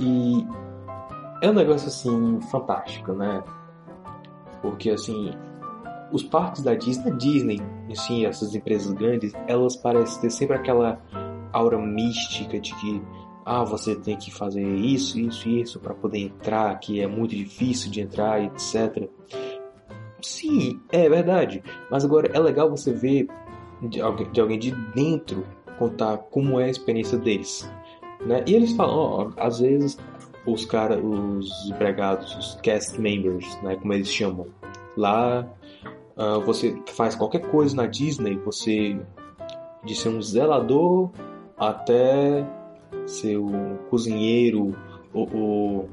[0.00, 0.46] E
[1.42, 3.42] é um negócio assim fantástico, né?
[4.62, 5.30] Porque assim,
[6.12, 11.00] os parques da Disney, Disney, assim, essas empresas grandes, elas parecem ter sempre aquela
[11.52, 13.02] aura mística de que
[13.44, 17.34] ah, você tem que fazer isso, isso e isso para poder entrar, que é muito
[17.34, 19.08] difícil de entrar, etc.
[20.20, 21.62] Sim, é verdade.
[21.90, 23.26] Mas agora é legal você ver
[23.82, 25.46] de, alguém de dentro
[25.78, 27.70] contar como é a experiência deles.
[28.24, 28.42] Né?
[28.46, 29.98] E eles falam, ó, às vezes
[30.46, 34.46] os caras, os empregados, os cast members, né, como eles chamam,
[34.96, 35.46] lá
[36.16, 38.98] uh, você faz qualquer coisa na Disney, você
[39.84, 41.10] de ser um zelador
[41.56, 42.46] até
[43.06, 44.76] ser um cozinheiro
[45.12, 45.88] ou, ou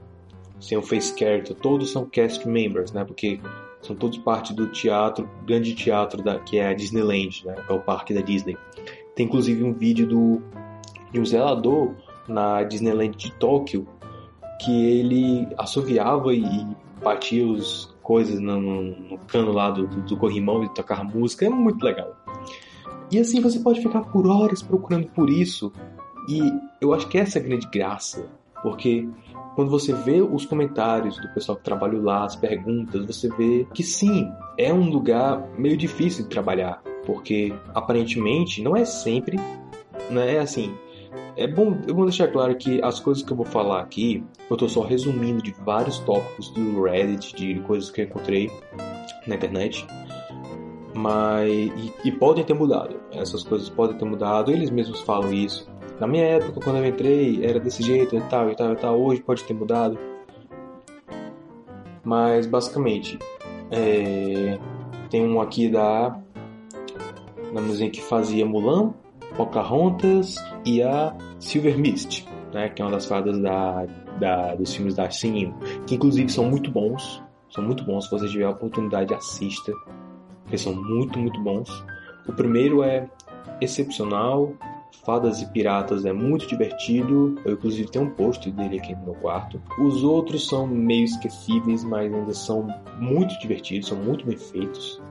[0.60, 3.04] ser um face character, todos são cast members, né?
[3.04, 3.40] Porque
[3.82, 7.56] são todos parte do teatro, grande teatro da, que é a Disneyland, né?
[7.70, 8.58] É o parque da Disney.
[9.16, 10.42] Tem inclusive um vídeo do
[11.12, 11.94] de um zelador
[12.28, 13.88] na Disneyland de Tóquio
[14.60, 16.68] que ele assoviava e
[17.02, 21.84] batia as coisas no, no, cano lá do, do, corrimão e tocava música, é muito
[21.84, 22.16] legal.
[23.12, 25.72] E assim você pode ficar por horas procurando por isso,
[26.28, 26.42] E
[26.82, 28.28] eu acho que essa é a grande graça,
[28.62, 29.08] porque
[29.56, 33.84] quando você vê os comentários do pessoal que trabalha lá, as perguntas, você vê que
[33.84, 39.40] sim, é um lugar meio difícil de trabalhar, porque aparentemente não é sempre,
[40.10, 40.74] não é assim.
[41.38, 44.56] É bom, eu vou deixar claro que as coisas que eu vou falar aqui, eu
[44.56, 48.50] tô só resumindo de vários tópicos do Reddit, de coisas que eu encontrei
[49.28, 49.86] na internet.
[50.94, 51.50] Mas.
[51.50, 52.96] E, e podem ter mudado.
[53.12, 55.70] Essas coisas podem ter mudado, eles mesmos falam isso.
[56.00, 59.02] Na minha época, quando eu entrei, era desse jeito e tal, e tal, e tal.
[59.02, 59.98] Hoje pode ter mudado.
[62.04, 63.18] Mas, basicamente,
[63.72, 64.58] é...
[65.10, 66.20] tem um aqui da...
[67.56, 68.94] Na música que fazia Mulan,
[69.38, 72.68] Pocahontas e a Silver Mist, né?
[72.68, 73.86] Que é uma das fadas da,
[74.20, 75.56] da, dos filmes da Sininho.
[75.88, 77.24] Que, inclusive, são muito bons.
[77.50, 78.04] São muito bons.
[78.04, 79.72] Se você tiver a oportunidade, assista.
[80.44, 81.70] Porque são muito, muito bons.
[82.28, 83.10] O primeiro é
[83.62, 84.52] excepcional,
[85.06, 87.40] Fadas e Piratas é muito divertido.
[87.46, 89.62] Eu, inclusive, tenho um post dele aqui no meu quarto.
[89.80, 92.68] Os outros são meio esquecíveis, mas ainda são
[93.00, 95.02] muito divertidos, são muito bem feitos,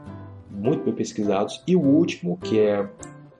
[0.54, 1.62] muito bem pesquisados.
[1.66, 2.88] E o último, que é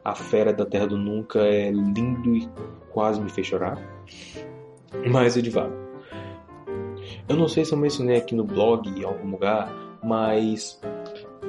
[0.05, 2.49] A Fera da Terra do Nunca, é lindo e
[2.91, 3.79] quase me fez chorar.
[5.11, 5.43] Mas eu.
[7.29, 9.73] Eu não sei se eu mencionei aqui no blog em algum lugar,
[10.03, 10.81] mas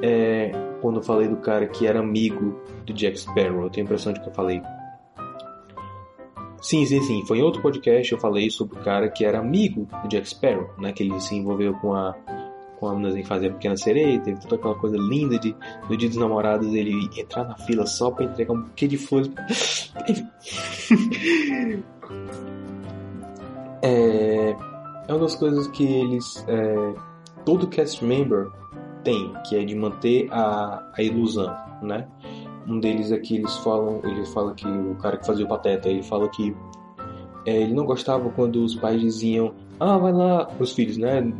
[0.02, 0.50] é,
[0.80, 4.12] quando eu falei do cara que era amigo do Jack Sparrow, eu tenho a impressão
[4.12, 4.62] de que eu falei
[6.62, 7.24] Sim, sim, sim.
[7.26, 10.70] Foi em outro podcast eu falei sobre o cara que era amigo do Jack Sparrow,
[10.78, 10.92] né?
[10.92, 12.14] Que ele se envolveu com a
[12.78, 15.54] com a menina em fazer a pequena sereia, teve toda aquela coisa linda de
[15.88, 19.30] no dia dos namorados ele entrar na fila só para entregar um buquê de flores.
[23.82, 24.56] é,
[25.08, 26.94] é uma das coisas que eles é,
[27.44, 28.50] todo cast member
[29.04, 32.08] tem, que é de manter a, a ilusão, né?
[32.66, 36.02] Um deles aqui eles falam, ele fala que o cara que fazia o Pateta, ele
[36.02, 36.54] fala que
[37.46, 41.32] é, ele não gostava quando os pais diziam, ah, vai lá, os filhos, né?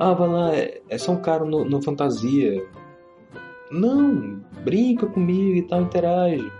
[0.00, 2.66] Ah, vai lá, é, é só um cara no, no fantasia.
[3.70, 6.50] Não, brinca comigo e tal, interage.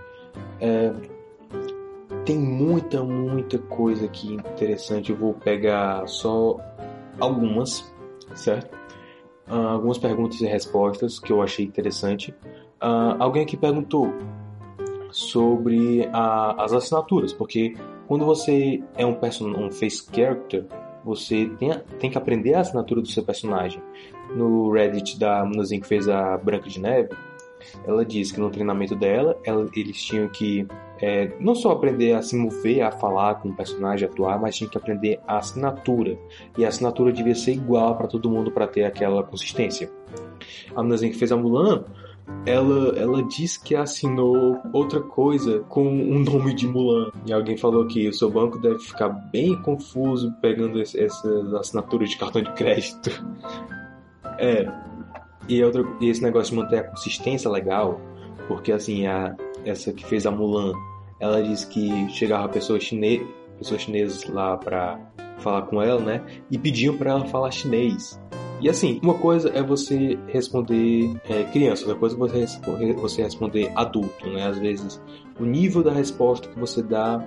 [0.60, 0.92] É,
[2.24, 5.10] tem muita, muita coisa aqui interessante.
[5.10, 6.58] Eu vou pegar só
[7.18, 7.92] algumas,
[8.34, 8.74] certo?
[9.48, 12.34] Uh, algumas perguntas e respostas que eu achei interessante.
[12.82, 14.12] Uh, alguém aqui perguntou
[15.10, 20.66] sobre a, as assinaturas, porque quando você é um, person um face character,
[21.04, 23.82] você tem, tem que aprender a assinatura do seu personagem.
[24.34, 27.10] No Reddit da meninazinha que fez a Branca de Neve,
[27.86, 30.66] ela diz que no treinamento dela, ela, eles tinham que
[31.00, 34.70] é, não só aprender a se mover, a falar com o personagem, atuar, mas tinham
[34.70, 36.16] que aprender a assinatura.
[36.56, 39.90] E a assinatura devia ser igual para todo mundo para ter aquela consistência.
[40.74, 41.84] A meninazinha que fez a Mulan,
[42.46, 47.10] ela, ela disse que assinou outra coisa com o nome de Mulan.
[47.26, 52.16] E alguém falou que o seu banco deve ficar bem confuso pegando essas assinaturas de
[52.16, 53.10] cartão de crédito.
[54.38, 54.66] É.
[55.48, 58.00] E, outro, e esse negócio de manter a consistência legal,
[58.48, 60.72] porque assim, a, essa que fez a Mulan,
[61.20, 63.26] ela disse que chegava pessoas, chine,
[63.58, 64.98] pessoas chinesas lá pra
[65.38, 66.22] falar com ela, né?
[66.50, 68.18] E pediam para ela falar chinês.
[68.60, 73.70] E assim, uma coisa é você responder é, criança, outra coisa é você, você responder
[73.74, 74.46] adulto, né?
[74.46, 75.02] Às vezes
[75.38, 77.22] o nível da resposta que você dá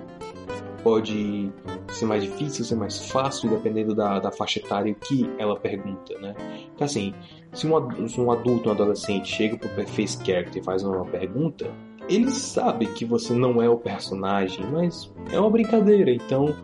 [0.82, 1.52] pode
[1.88, 6.34] ser mais difícil, ser mais fácil, dependendo da, da faixa etária que ela pergunta, né?
[6.74, 7.14] Então assim,
[7.52, 11.70] se um, se um adulto, um adolescente chega pro Face Character e faz uma pergunta,
[12.08, 16.54] ele sabe que você não é o personagem, mas é uma brincadeira, então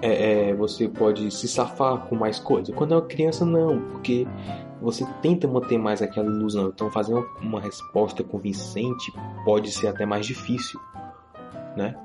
[0.00, 2.74] é, é, você pode se safar com mais coisas.
[2.74, 4.26] Quando é uma criança, não, porque
[4.80, 6.68] você tenta manter mais aquela ilusão.
[6.68, 9.12] Então, fazer uma, resposta convincente
[9.44, 10.78] pode ser até mais difícil,
[11.76, 11.96] né?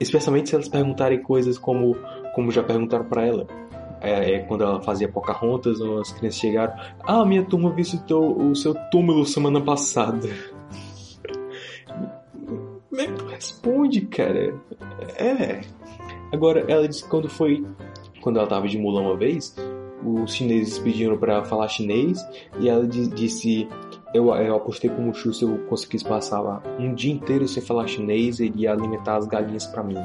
[0.00, 1.96] Especialmente se elas perguntarem coisas como,
[2.34, 3.46] como já perguntaram para ela.
[4.00, 6.74] É, é, quando ela fazia Pocahontas, as crianças chegaram:
[7.04, 10.28] Ah, minha turma visitou o seu túmulo semana passada.
[13.30, 14.54] Responde, cara?
[15.16, 15.60] É,
[16.34, 17.64] Agora, ela disse que quando foi.
[18.20, 19.54] Quando ela tava de Mulan uma vez,
[20.02, 22.18] os chineses pediram para falar chinês
[22.58, 23.68] e ela disse:
[24.12, 27.62] eu, eu apostei com o Mushu se eu conseguisse passar lá um dia inteiro sem
[27.62, 29.98] falar chinês, ele ia alimentar as galinhas para mim.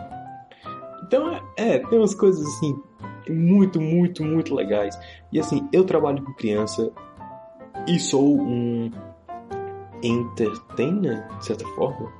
[1.03, 2.79] Então, é, é, tem umas coisas assim
[3.27, 4.99] muito, muito, muito legais.
[5.31, 6.91] E assim, eu trabalho com criança
[7.87, 8.91] e sou um
[10.03, 12.11] entertainer, de certa forma.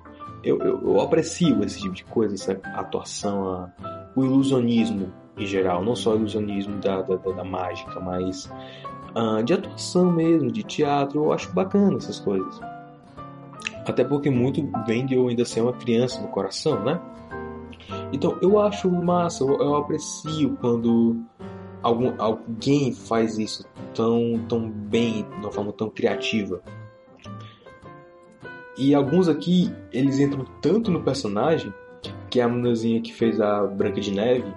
[0.43, 5.84] Eu, eu, eu aprecio esse tipo de coisa, essa atuação, a, o ilusionismo em geral,
[5.84, 8.51] não só o ilusionismo da, da, da mágica, mas
[9.16, 12.60] uh, de atuação mesmo, de teatro, eu acho bacana essas coisas.
[13.86, 16.99] Até porque muito vem de eu ainda ser uma criança no coração, né?
[18.12, 21.16] Então eu acho massa, eu, eu aprecio quando
[21.82, 26.62] algum, alguém faz isso tão, tão bem, de uma forma tão criativa.
[28.78, 31.74] E alguns aqui, eles entram tanto no personagem,
[32.30, 34.53] que a meninazinha que fez a Branca de Neve,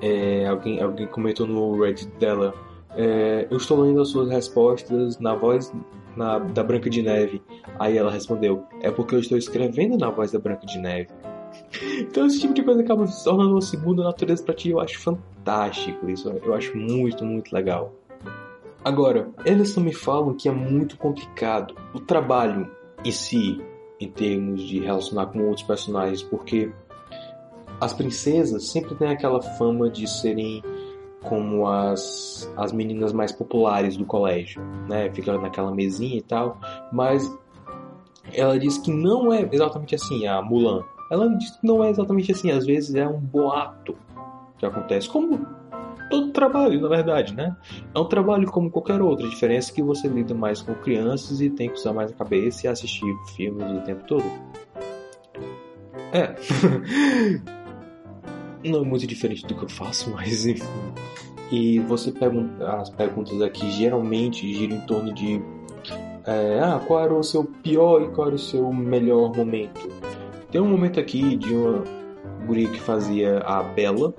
[0.00, 2.54] é, alguém, alguém comentou no Reddit dela,
[2.96, 5.72] é, eu estou lendo as suas respostas na voz
[6.16, 7.42] na, da Branca de Neve.
[7.78, 11.08] Aí ela respondeu, é porque eu estou escrevendo na voz da Branca de Neve.
[12.00, 14.70] Então esse tipo de coisa acaba se tornando uma segunda natureza para ti.
[14.70, 16.28] Eu acho fantástico isso.
[16.42, 17.92] Eu acho muito, muito legal.
[18.84, 22.70] Agora, eles me falam que é muito complicado o trabalho
[23.04, 23.62] em si,
[24.00, 26.72] em termos de relacionar com outros personagens, porque
[27.82, 30.62] as princesas sempre têm aquela fama de serem
[31.20, 35.10] como as, as meninas mais populares do colégio, né?
[35.10, 36.60] Fica naquela mesinha e tal,
[36.92, 37.28] mas
[38.32, 40.84] ela diz que não é exatamente assim, a Mulan.
[41.10, 43.96] Ela diz que não é exatamente assim, às vezes é um boato
[44.58, 45.44] que acontece, como
[46.08, 47.56] todo trabalho, na verdade, né?
[47.92, 51.40] É um trabalho como qualquer outro, a diferença é que você lida mais com crianças
[51.40, 54.24] e tem que usar mais a cabeça e assistir filmes o tempo todo.
[56.12, 56.32] É.
[58.64, 60.64] não é muito diferente do que eu faço, mas enfim.
[61.50, 65.42] E você pergunta, as perguntas aqui geralmente giram em torno de
[66.24, 69.88] é, ah, qual era o seu pior e qual era o seu melhor momento.
[70.50, 71.84] Tem um momento aqui de uma
[72.46, 74.14] guria que fazia a Bela,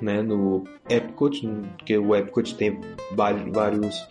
[0.00, 1.48] né, no Epcot,
[1.84, 2.80] que o Epcot tem
[3.14, 4.08] vários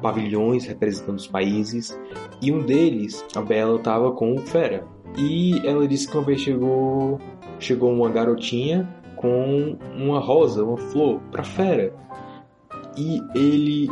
[0.00, 1.98] pavilhões representando os países,
[2.40, 4.84] e um deles, a Bela, estava com o Fera.
[5.16, 7.18] E ela disse que uma vez chegou,
[7.58, 11.92] chegou uma garotinha com uma rosa, uma flor, para Fera.
[12.96, 13.90] E ele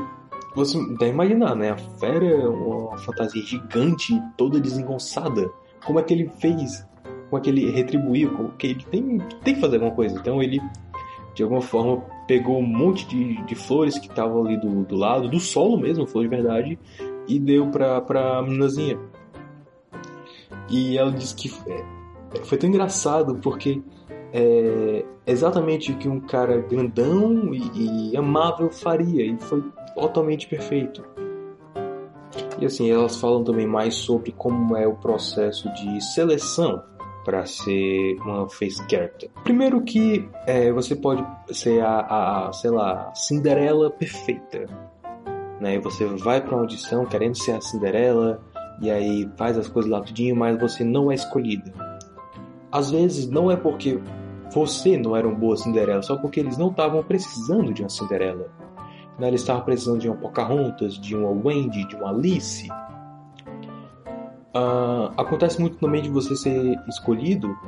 [0.55, 1.71] você deve imaginar, né?
[1.71, 5.51] A fera é uma fantasia gigante, toda desengonçada.
[5.85, 6.87] Como é que ele fez?
[7.29, 8.31] Como é que ele retribuiu?
[8.33, 10.17] Como que ele tem, tem que fazer alguma coisa.
[10.17, 10.61] Então ele
[11.35, 15.29] de alguma forma pegou um monte de, de flores que estavam ali do, do lado,
[15.29, 16.79] do solo mesmo, flor de verdade,
[17.27, 18.97] e deu pra, pra meninazinha.
[20.71, 21.85] E ela disse que é,
[22.43, 23.83] foi tão engraçado porque
[24.33, 29.63] é exatamente o que um cara grandão e, e amável faria, e foi
[29.95, 31.05] totalmente perfeito.
[32.59, 36.83] E assim, elas falam também mais sobre como é o processo de seleção
[37.25, 39.31] para ser uma face character.
[39.43, 44.67] Primeiro que é, você pode ser a, a, sei lá, Cinderela perfeita.
[45.61, 45.79] Né?
[45.81, 48.43] Você vai para uma audição querendo ser a Cinderela
[48.81, 51.73] e aí faz as coisas lá tudinho, mas você não é escolhida.
[52.75, 53.99] Às vezes não é porque
[54.53, 58.51] você não era uma boa Cinderela, só porque eles não estavam precisando de uma Cinderela.
[59.19, 59.29] Né?
[59.29, 62.69] Eles estavam precisando de uma Pocahontas, de uma Wendy, de uma Alice
[64.55, 67.59] Uh, acontece muito também de você ser escolhido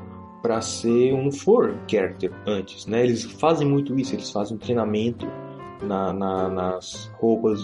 [0.41, 3.03] para ser um for character antes, né?
[3.03, 5.27] Eles fazem muito isso, eles fazem um treinamento
[5.83, 7.61] na, na, nas roupas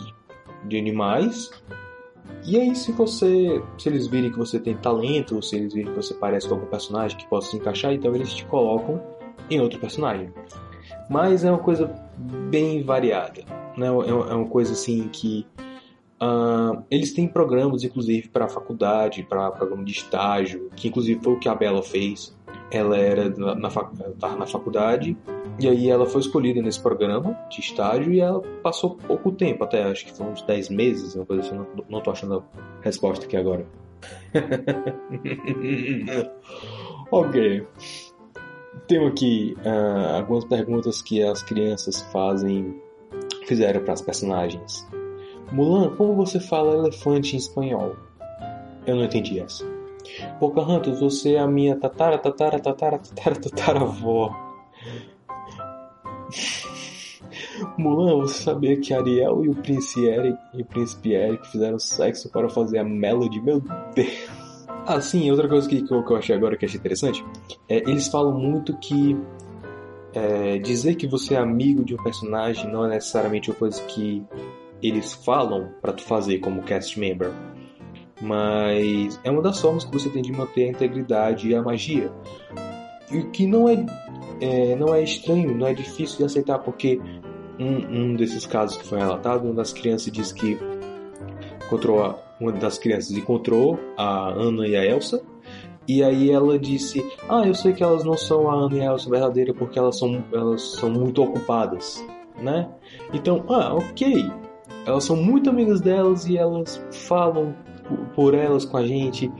[0.64, 1.50] de animais.
[2.44, 5.92] E aí, se você, se eles virem que você tem talento, ou se eles virem
[5.92, 9.00] que você parece com algum personagem que possa se encaixar, então eles te colocam
[9.48, 10.32] em outro personagem.
[11.08, 11.92] Mas é uma coisa
[12.50, 13.44] bem variada,
[13.76, 13.86] né?
[13.86, 15.46] É, é uma coisa assim que
[16.22, 21.38] Uh, eles têm programas, inclusive, para faculdade, para programa de estágio, que inclusive foi o
[21.40, 22.32] que a Bela fez.
[22.72, 23.68] Ela era na, na,
[24.36, 25.14] na faculdade
[25.60, 29.84] e aí ela foi escolhida nesse programa de estágio e ela passou pouco tempo, até
[29.84, 32.42] acho que foram uns 10 meses, uma coisa assim, não, não tô achando a
[32.82, 33.66] resposta aqui agora.
[37.12, 37.66] ok.
[38.88, 42.74] Tenho aqui uh, algumas perguntas que as crianças fazem,
[43.46, 44.88] fizeram para as personagens.
[45.52, 47.94] Mulan, como você fala elefante em espanhol?
[48.86, 49.71] Eu não entendi essa.
[50.38, 54.34] Pocahontas, você é a minha tatara, tatara, tatara, tatara, tataravó.
[57.78, 62.30] Mulan, você sabia que Ariel e o príncipe Eric e o príncipe Eric fizeram sexo
[62.30, 63.40] para fazer a Melody?
[63.40, 63.62] Meu
[63.94, 64.42] Deus!
[64.84, 67.24] Ah, sim, outra coisa que, que, eu, que eu achei agora que achei interessante
[67.68, 69.16] é eles falam muito que
[70.12, 74.24] é, dizer que você é amigo de um personagem não é necessariamente uma coisa que
[74.82, 77.32] eles falam para tu fazer como cast member.
[78.22, 82.10] Mas é uma das formas que você tem de manter a integridade e a magia.
[83.10, 83.84] E o que não é,
[84.40, 87.00] é, não é estranho, não é difícil de aceitar, porque
[87.58, 90.56] um, um desses casos que foi relatado, uma das crianças disse que
[91.66, 95.22] encontrou a, uma das crianças encontrou a Ana e a Elsa
[95.86, 98.92] e aí ela disse: Ah, eu sei que elas não são a Ana e a
[98.92, 102.04] Elsa verdadeira porque elas são, elas são muito ocupadas,
[102.40, 102.68] né?
[103.12, 104.30] Então, ah, ok.
[104.84, 107.54] Elas são muito amigas delas e elas falam
[108.14, 109.30] por elas com a gente.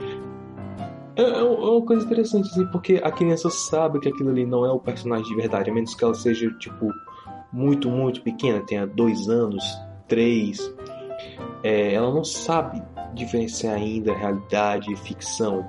[1.15, 4.71] É, é uma coisa interessante, assim, porque a criança sabe que aquilo ali não é
[4.71, 6.91] o personagem de verdade, a menos que ela seja, tipo,
[7.51, 9.63] muito, muito pequena, tenha dois anos,
[10.07, 10.59] três.
[11.61, 12.81] É, ela não sabe
[13.13, 15.65] diferenciar ainda realidade e ficção.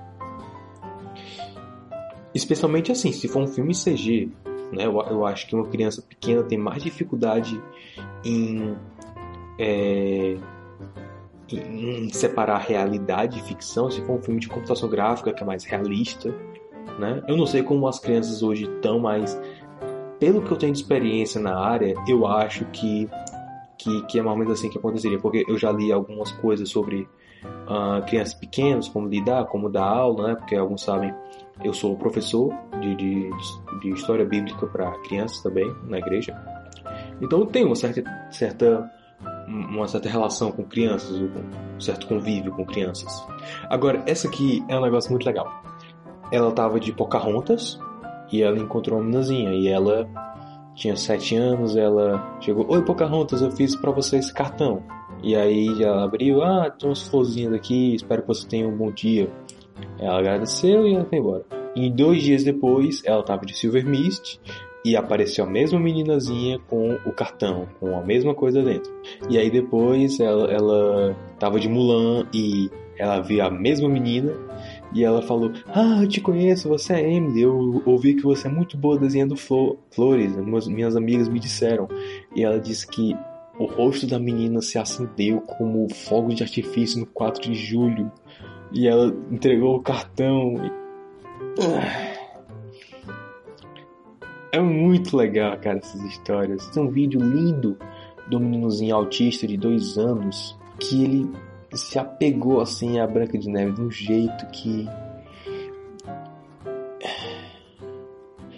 [2.35, 4.31] Especialmente assim, se for um filme CG,
[4.73, 4.87] né?
[4.87, 7.61] Eu, eu acho que uma criança pequena tem mais dificuldade
[8.25, 8.77] em,
[9.59, 10.37] é,
[11.51, 13.91] em separar realidade e ficção.
[13.91, 16.35] Se for um filme de computação gráfica que é mais realista,
[16.99, 17.23] né?
[17.29, 19.39] Eu não sei como as crianças hoje estão, mas
[20.19, 23.09] pelo que eu tenho de experiência na área, eu acho que
[23.77, 26.71] que, que é mais ou menos assim que aconteceria, porque eu já li algumas coisas
[26.71, 27.09] sobre
[27.45, 30.35] uh, crianças pequenas, como lidar, como dar aula, né?
[30.37, 31.13] Porque alguns sabem,
[31.63, 33.31] eu sou professor de, de,
[33.83, 36.35] de história bíblica para crianças também na igreja.
[37.21, 38.91] Então eu tenho uma certa, certa,
[39.47, 43.27] uma certa relação com crianças, um certo convívio com crianças.
[43.69, 45.63] Agora, essa aqui é um negócio muito legal.
[46.33, 47.79] Ela tava de Pocahontas
[48.33, 50.09] e ela encontrou uma meninazinha e ela
[50.75, 54.83] tinha sete anos, ela chegou, oi Pocahontas, eu fiz para você esse cartão.
[55.23, 58.91] E aí ela abriu, ah, tem umas florzinhas aqui, espero que você tenha um bom
[58.91, 59.31] dia.
[59.99, 61.45] Ela agradeceu e ela foi embora.
[61.75, 64.41] E dois dias depois, ela estava de Silver Mist
[64.85, 68.93] e apareceu a mesma meninazinha com o cartão, com a mesma coisa dentro.
[69.31, 74.33] E aí depois ela, ela tava de Mulan e ela viu a mesma menina
[74.93, 77.43] e ela falou: Ah, eu te conheço, você é Emily.
[77.43, 80.37] Eu ouvi que você é muito boa desenhando flores.
[80.67, 81.89] Minhas amigas me disseram.
[82.35, 83.17] E ela disse que
[83.59, 88.11] o rosto da menina se acendeu como fogo de artifício no 4 de julho.
[88.73, 90.55] E ela entregou o cartão.
[94.55, 96.65] É muito legal, cara, essas histórias.
[96.69, 97.77] Tem um vídeo lindo
[98.29, 101.29] do meninozinho autista de dois anos que ele
[101.73, 104.89] se apegou assim à Branca de Neve de um jeito que.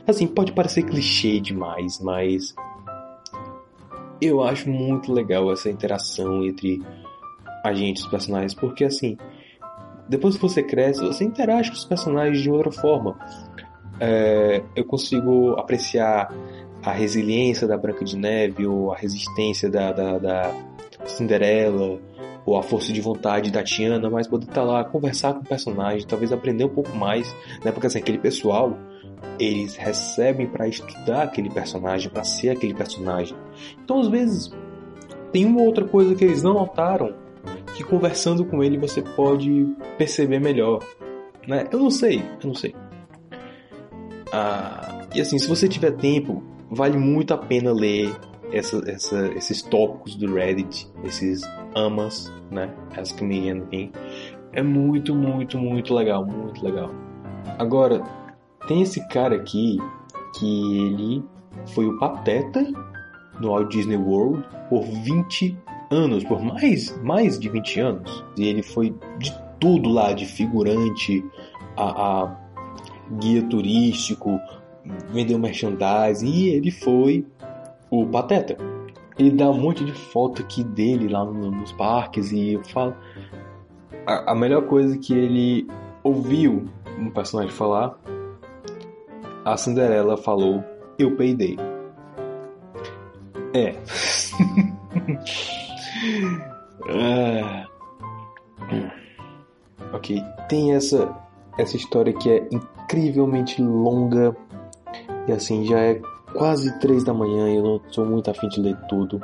[0.07, 2.55] Assim, pode parecer clichê demais, mas.
[4.21, 6.83] Eu acho muito legal essa interação entre
[7.65, 9.17] a gente os personagens, porque assim.
[10.11, 13.19] Depois que você cresce, você interage com os personagens de outra forma.
[14.01, 16.33] É, eu consigo apreciar
[16.83, 20.55] a resiliência da Branca de Neve ou a resistência da, da, da
[21.05, 21.99] Cinderela
[22.45, 25.45] ou a força de vontade da Tiana, mas poder estar tá lá, conversar com o
[25.45, 27.35] personagem, talvez aprender um pouco mais,
[27.65, 27.73] né?
[27.73, 28.79] Porque assim, aquele pessoal,
[29.39, 33.37] eles recebem para estudar aquele personagem, para ser aquele personagem.
[33.83, 34.53] Então, às vezes,
[35.33, 37.15] tem uma outra coisa que eles não notaram,
[37.75, 39.67] que conversando com ele você pode
[39.99, 40.85] perceber melhor,
[41.49, 41.67] né?
[41.73, 42.75] Eu não sei, eu não sei.
[44.39, 48.15] Ah, e assim, se você tiver tempo, vale muito a pena ler
[48.53, 51.41] essa, essa, esses tópicos do Reddit, esses
[51.75, 52.71] amas, né?
[52.95, 53.93] Ask Me Anything.
[54.53, 56.91] É muito, muito, muito legal, muito legal.
[57.59, 58.03] Agora,
[58.69, 59.79] tem esse cara aqui
[60.39, 61.25] que ele
[61.69, 62.63] foi o Pateta
[63.41, 65.57] no Walt Disney World por 20
[65.91, 68.25] anos, por mais, mais de 20 anos.
[68.37, 71.25] E ele foi de tudo lá, de figurante
[71.75, 72.46] a, a
[73.11, 74.41] guia turístico,
[75.11, 77.27] vendeu merchandising, e ele foi
[77.91, 78.57] o Pateta.
[79.19, 82.95] Ele dá um monte de foto aqui dele lá no, nos parques e eu falo.
[84.07, 85.67] A, a, melhor coisa que ele
[86.03, 86.67] ouviu
[86.99, 87.99] um personagem falar,
[89.45, 90.63] a Cinderela falou:
[90.99, 91.57] Eu peidei.
[93.55, 93.75] É.
[96.91, 97.67] ah.
[99.93, 101.26] Ok, tem essa
[101.59, 104.37] essa história que é incrivelmente longa
[105.27, 106.01] e assim já é
[106.33, 109.21] quase três da manhã e eu não sou muito afim de ler tudo.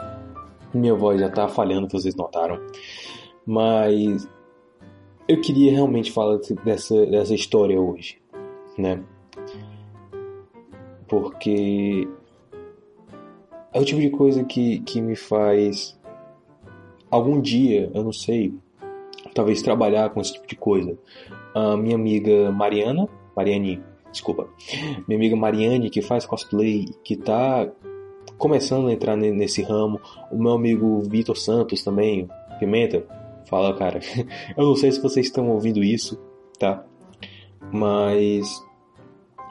[0.72, 2.59] Minha voz já tá falhando, vocês notaram.
[3.45, 4.26] Mas
[5.28, 8.20] eu queria realmente falar dessa, dessa história hoje,
[8.78, 9.03] né?
[11.07, 12.09] Porque
[13.72, 15.99] é o tipo de coisa que, que me faz
[17.11, 18.55] algum dia, eu não sei,
[19.35, 20.97] talvez trabalhar com esse tipo de coisa.
[21.55, 24.47] A minha amiga Mariana, Mariane desculpa,
[25.09, 27.68] minha amiga Mariane, que faz cosplay, que tá
[28.37, 32.28] começando a entrar nesse ramo, o meu amigo Vitor Santos também,
[32.59, 33.05] Pimenta,
[33.47, 34.01] fala, cara,
[34.57, 36.20] eu não sei se vocês estão ouvindo isso,
[36.59, 36.85] tá?
[37.72, 38.62] Mas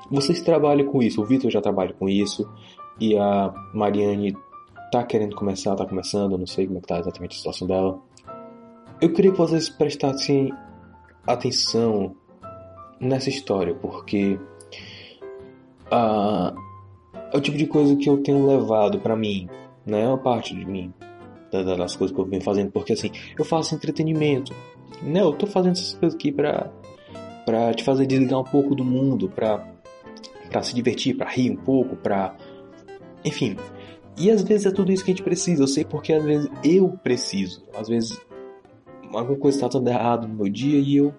[0.09, 2.47] vocês trabalham com isso, o Vitor já trabalha com isso,
[2.99, 4.35] e a Mariane
[4.91, 7.99] tá querendo começar, tá começando, não sei como é que tá exatamente a situação dela.
[9.01, 10.53] Eu queria que vocês prestassem
[11.25, 12.15] atenção
[12.99, 14.39] nessa história, porque
[15.89, 16.53] ah,
[17.33, 19.49] é o tipo de coisa que eu tenho levado para mim,
[19.87, 20.07] né?
[20.07, 20.93] Uma parte de mim,
[21.51, 24.53] das coisas que eu venho fazendo, porque assim, eu faço entretenimento,
[25.01, 25.21] né?
[25.21, 26.71] Eu tô fazendo essas coisas aqui pra,
[27.43, 29.67] para te fazer desligar um pouco do mundo, para
[30.47, 32.35] para se divertir, para rir um pouco, para
[33.25, 33.55] enfim.
[34.17, 35.63] E às vezes é tudo isso que a gente precisa.
[35.63, 37.63] Eu sei porque às vezes eu preciso.
[37.73, 38.19] Às vezes
[39.13, 41.13] alguma coisa está dando errado no meu dia e eu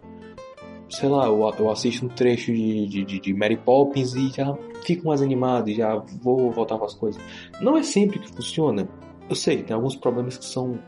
[0.92, 5.06] sei lá, eu, eu assisto um trecho de, de, de, Mary Poppins e já fico
[5.06, 7.20] mais animado e já vou voltar para as coisas.
[7.60, 8.86] Não é sempre que funciona.
[9.28, 10.78] Eu sei, tem alguns problemas que são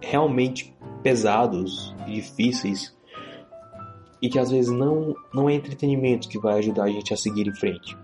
[0.00, 2.96] realmente pesados e difíceis
[4.22, 7.48] e que às vezes não, não é entretenimento que vai ajudar a gente a seguir
[7.48, 7.96] em frente.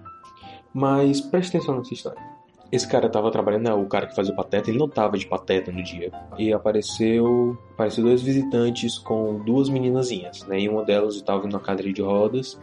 [0.74, 2.29] Mas preste atenção nessa história.
[2.72, 5.26] Esse cara tava trabalhando, né, o cara que fazia o pateta, ele não tava de
[5.26, 6.12] pateta no dia.
[6.38, 10.60] E apareceu, apareceu dois visitantes com duas meninazinhas, né?
[10.60, 12.60] E uma delas estava na cadeira de rodas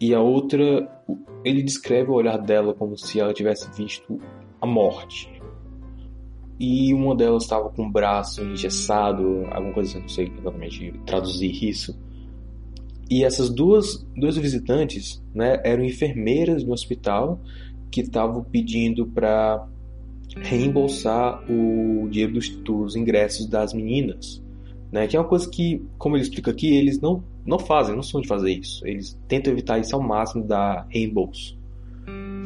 [0.00, 0.88] e a outra,
[1.44, 4.20] ele descreve o olhar dela como se ela tivesse visto
[4.60, 5.32] a morte.
[6.60, 11.64] E uma delas estava com o braço engessado, alguma coisa assim, não sei exatamente traduzir
[11.64, 11.98] isso.
[13.10, 17.40] E essas duas, duas visitantes, né, eram enfermeiras no hospital
[17.90, 19.66] que estavam pedindo para
[20.36, 24.42] reembolsar o dinheiro dos, dos, ingressos das meninas,
[24.92, 25.06] né?
[25.06, 28.20] Que é uma coisa que, como ele explica aqui, eles não não fazem, não são
[28.20, 28.86] de fazer isso.
[28.86, 31.56] Eles tentam evitar isso ao máximo da reembolso.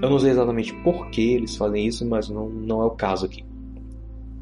[0.00, 3.26] Eu não sei exatamente por que eles fazem isso, mas não, não é o caso
[3.26, 3.44] aqui.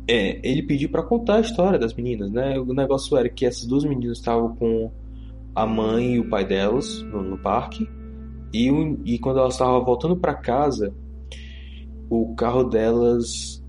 [0.07, 2.59] É, ele pediu para contar a história das meninas, né?
[2.59, 4.91] O negócio era que essas duas meninas estavam com
[5.55, 7.89] a mãe e o pai delas no, no parque
[8.53, 8.69] e,
[9.05, 10.93] e quando elas estavam voltando para casa,
[12.09, 13.63] o carro delas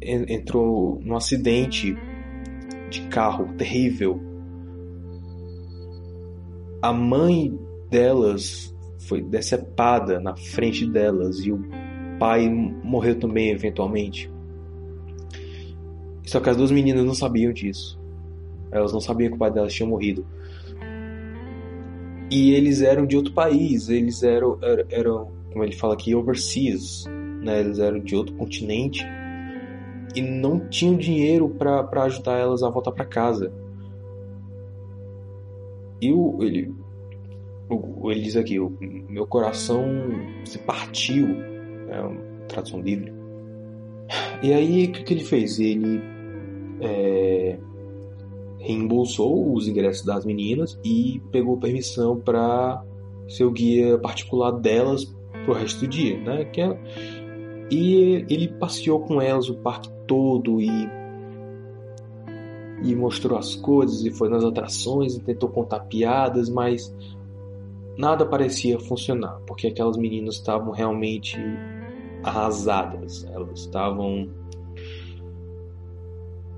[0.00, 1.96] entrou num acidente
[2.90, 4.20] de carro terrível.
[6.80, 7.56] A mãe
[7.90, 11.62] delas foi decepada na frente delas e o
[12.18, 14.32] pai morreu também eventualmente.
[16.24, 18.00] Só que as duas meninas não sabiam disso.
[18.70, 20.24] Elas não sabiam que o pai delas tinha morrido
[22.32, 27.04] e eles eram de outro país, eles eram, eram, eram como ele fala aqui, overseas,
[27.42, 27.60] né?
[27.60, 29.06] Eles eram de outro continente
[30.16, 33.52] e não tinham dinheiro para ajudar elas a voltar para casa.
[36.00, 36.74] E o, ele,
[37.68, 39.84] o, ele diz aqui: o meu coração
[40.46, 41.28] se partiu,
[41.90, 43.12] é uma tradução livre.
[44.42, 45.60] E aí o que, que ele fez?
[45.60, 46.00] Ele
[46.80, 47.58] é,
[48.62, 52.82] reembolsou os ingressos das meninas e pegou permissão para
[53.28, 55.04] ser o guia particular delas
[55.44, 56.44] pro resto do dia, né?
[56.44, 56.78] Que é...
[57.70, 60.88] E ele passeou com elas o parque todo e
[62.84, 66.92] e mostrou as coisas e foi nas atrações e tentou contar piadas, mas
[67.96, 71.38] nada parecia funcionar, porque aquelas meninas estavam realmente
[72.24, 73.24] arrasadas.
[73.32, 74.28] Elas estavam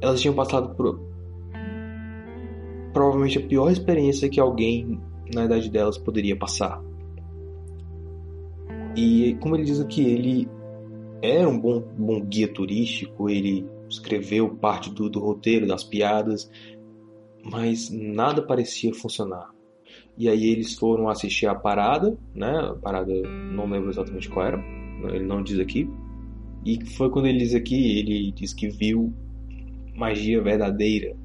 [0.01, 0.99] elas tinham passado por
[2.95, 5.01] provavelmente a pior experiência que alguém
[5.35, 6.81] na idade delas poderia passar.
[8.97, 10.49] E como ele diz aqui, ele
[11.21, 16.49] era um bom, bom guia turístico, ele escreveu parte do, do roteiro, das piadas,
[17.43, 19.51] mas nada parecia funcionar.
[20.17, 22.57] E aí eles foram assistir a parada, né?
[22.57, 24.65] A parada, não lembro exatamente qual era,
[25.09, 25.91] ele não diz aqui.
[26.65, 29.13] E foi quando ele diz aqui, ele diz que viu
[29.97, 31.17] magia verdadeira,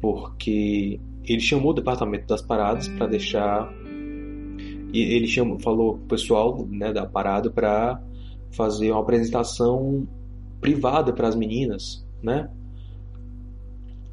[0.00, 3.72] porque ele chamou o departamento das paradas para deixar
[4.92, 8.00] e ele chamou, falou pro pessoal né, da parada para
[8.50, 10.06] fazer uma apresentação
[10.60, 12.48] privada para as meninas, né?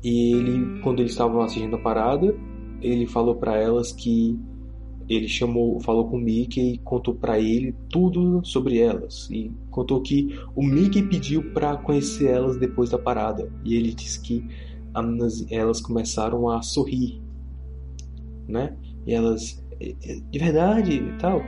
[0.04, 2.36] E ele, quando eles estavam assistindo a parada,
[2.82, 4.38] ele falou para elas que
[5.08, 10.02] ele chamou, falou com o Mickey e contou para ele tudo sobre elas e contou
[10.02, 14.46] que o Mickey pediu para conhecer elas depois da parada e ele disse que
[15.50, 17.22] elas começaram a sorrir,
[18.48, 18.76] né?
[19.06, 19.64] E elas,
[20.30, 21.42] de verdade e tal.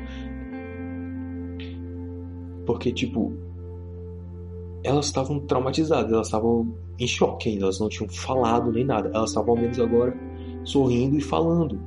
[2.65, 3.33] Porque, tipo,
[4.83, 9.11] elas estavam traumatizadas, elas estavam em choque ainda, elas não tinham falado nem nada.
[9.13, 10.17] Elas estavam ao menos agora
[10.63, 11.79] sorrindo e falando.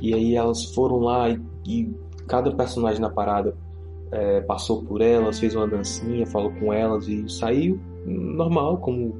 [0.00, 1.94] E aí elas foram lá e, e
[2.26, 3.56] cada personagem na parada
[4.10, 9.14] é, passou por elas, fez uma dancinha, falou com elas e saiu normal, como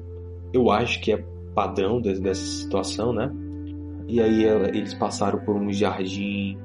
[0.53, 1.25] eu acho que é
[1.55, 3.31] padrão dessa situação, né?
[4.09, 6.59] E aí ela, eles passaram por um jardim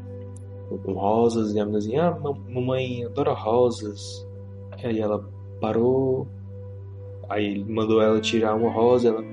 [0.83, 2.19] com rosas e a menina dizia, ah,
[2.49, 4.27] mamãe adora rosas.
[4.83, 5.23] Aí ela
[5.61, 6.27] parou,
[7.29, 9.23] aí ele mandou ela tirar uma rosa, ela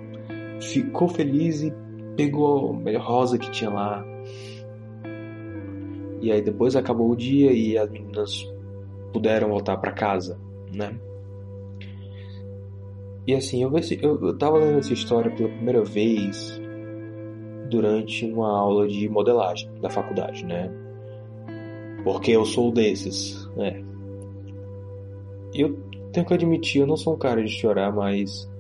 [0.60, 1.72] ficou feliz e
[2.16, 4.04] pegou a melhor rosa que tinha lá.
[6.20, 8.46] E aí depois acabou o dia e as meninas
[9.12, 10.38] puderam voltar para casa,
[10.72, 10.98] né?
[13.26, 16.60] E assim, eu, eu, tava lendo essa história pela primeira vez
[17.70, 20.70] durante uma aula de modelagem da faculdade, né?
[22.02, 23.82] Porque eu sou desses, né?
[25.54, 25.78] Eu
[26.12, 28.50] tenho que admitir, eu não sou um cara de chorar, mas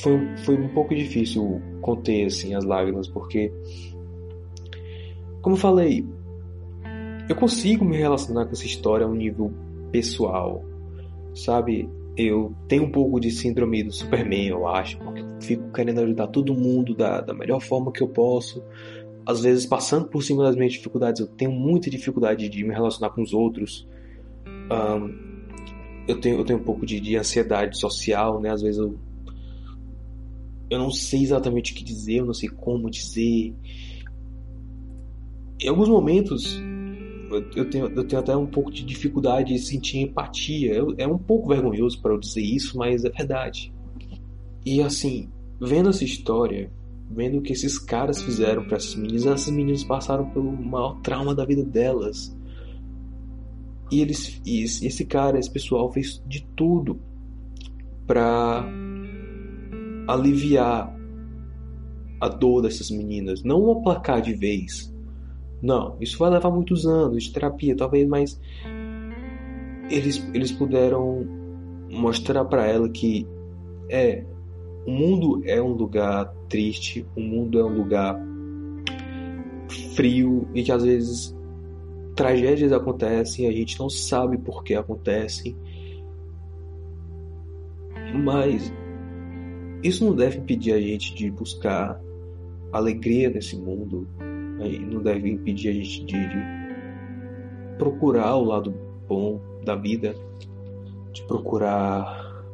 [0.00, 3.52] foi, foi um pouco difícil conter assim as lágrimas, porque
[5.40, 6.04] como eu falei,
[7.28, 9.52] eu consigo me relacionar com essa história a um nível
[9.92, 10.64] pessoal,
[11.34, 11.88] sabe?
[12.16, 16.54] Eu tenho um pouco de síndrome do Superman, eu acho, porque fico querendo ajudar todo
[16.54, 18.62] mundo da, da melhor forma que eu posso.
[19.26, 23.10] Às vezes, passando por cima das minhas dificuldades, eu tenho muita dificuldade de me relacionar
[23.10, 23.88] com os outros.
[24.46, 25.34] Um,
[26.06, 28.50] eu, tenho, eu tenho um pouco de, de ansiedade social, né?
[28.50, 28.98] Às vezes eu,
[30.70, 33.54] eu não sei exatamente o que dizer, eu não sei como dizer.
[35.60, 36.60] Em alguns momentos,
[37.54, 40.74] eu tenho, eu tenho até um pouco de dificuldade de sentir empatia.
[40.74, 43.72] Eu, é um pouco vergonhoso para eu dizer isso, mas é verdade.
[44.64, 45.30] E assim,
[45.60, 46.70] vendo essa história,
[47.10, 51.34] vendo o que esses caras fizeram para essas meninas, essas meninas passaram pelo maior trauma
[51.34, 52.36] da vida delas.
[53.90, 57.00] E eles, e esse cara, esse pessoal fez de tudo
[58.06, 58.66] para
[60.08, 60.94] aliviar
[62.20, 64.93] a dor dessas meninas, não aplacar de vez,
[65.62, 68.40] não, isso vai levar muitos anos de terapia, talvez, mas
[69.90, 71.26] eles, eles puderam
[71.90, 73.26] mostrar para ela que
[73.88, 74.24] é
[74.86, 78.18] o mundo é um lugar triste, o mundo é um lugar
[79.94, 81.34] frio e que às vezes
[82.14, 85.56] tragédias acontecem, a gente não sabe por que acontecem.
[88.22, 88.72] Mas
[89.82, 92.00] isso não deve impedir a gente de buscar
[92.72, 94.06] alegria nesse mundo,
[94.58, 96.36] não deve impedir a gente de, de
[97.78, 98.72] procurar o lado
[99.08, 100.14] bom da vida,
[101.12, 102.44] de procurar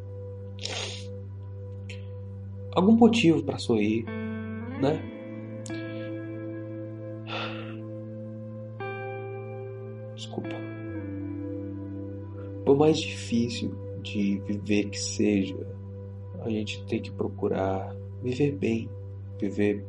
[2.75, 4.05] algum motivo para sorrir,
[4.81, 5.01] né?
[10.15, 10.57] Desculpa.
[12.65, 15.57] Por mais difícil de viver que seja,
[16.41, 18.89] a gente tem que procurar viver bem,
[19.39, 19.85] viver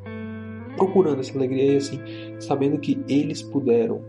[0.75, 1.99] procurando essa alegria e assim,
[2.39, 4.01] sabendo que eles puderam,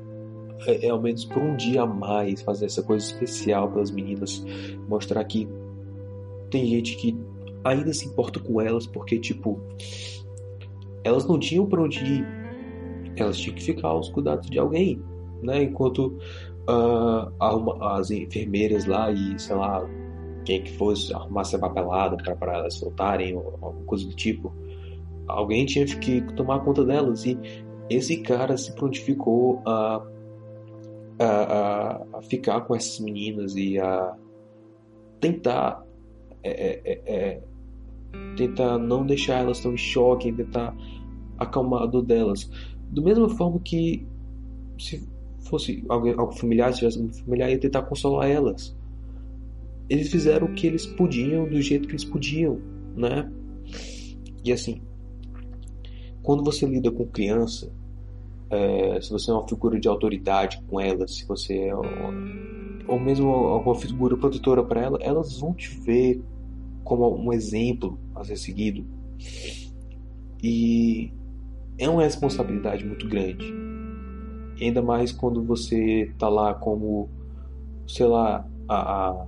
[0.67, 4.45] é, é, ao menos por um dia a mais, fazer essa coisa especial pelas meninas,
[4.89, 5.49] mostrar que
[6.51, 7.19] tem gente que
[7.65, 9.61] ainda se importa com elas, porque, tipo,
[11.05, 12.27] elas não tinham para onde ir,
[13.17, 15.03] elas tinham que ficar aos cuidados de alguém,
[15.43, 15.63] né?
[15.65, 16.19] Enquanto
[16.69, 19.85] uh, as enfermeiras lá e, sei lá,
[20.45, 24.53] quem que fosse arrumasse a papelada para elas soltarem ou alguma coisa do tipo
[25.33, 27.39] alguém tinha que tomar conta delas e
[27.91, 30.07] esse cara se prontificou a,
[31.19, 34.17] a, a ficar com essas meninas e a
[35.21, 35.85] tentar
[36.43, 37.43] é, é, é, é,
[38.37, 40.77] tentar não deixar elas tão em choque, tentar
[41.39, 42.51] acalmar a dor delas.
[42.91, 44.07] Do mesma forma que
[44.79, 45.09] se
[45.41, 48.77] fosse alguém, algo familiar, se tivesse um familiar, ia tentar consolar elas.
[49.89, 52.61] Eles fizeram o que eles podiam, do jeito que eles podiam,
[52.97, 53.31] né?
[54.45, 54.81] E assim,
[56.23, 57.73] quando você lida com criança,
[58.51, 61.89] é, se você é uma figura de autoridade com ela, se você é uma,
[62.87, 66.23] ou mesmo alguma figura protetora para ela, elas vão te ver
[66.85, 68.85] como um exemplo a ser seguido.
[70.43, 71.13] E
[71.79, 73.53] é uma responsabilidade muito grande.
[74.61, 77.09] Ainda mais quando você tá lá como,
[77.87, 79.27] sei lá, a, a,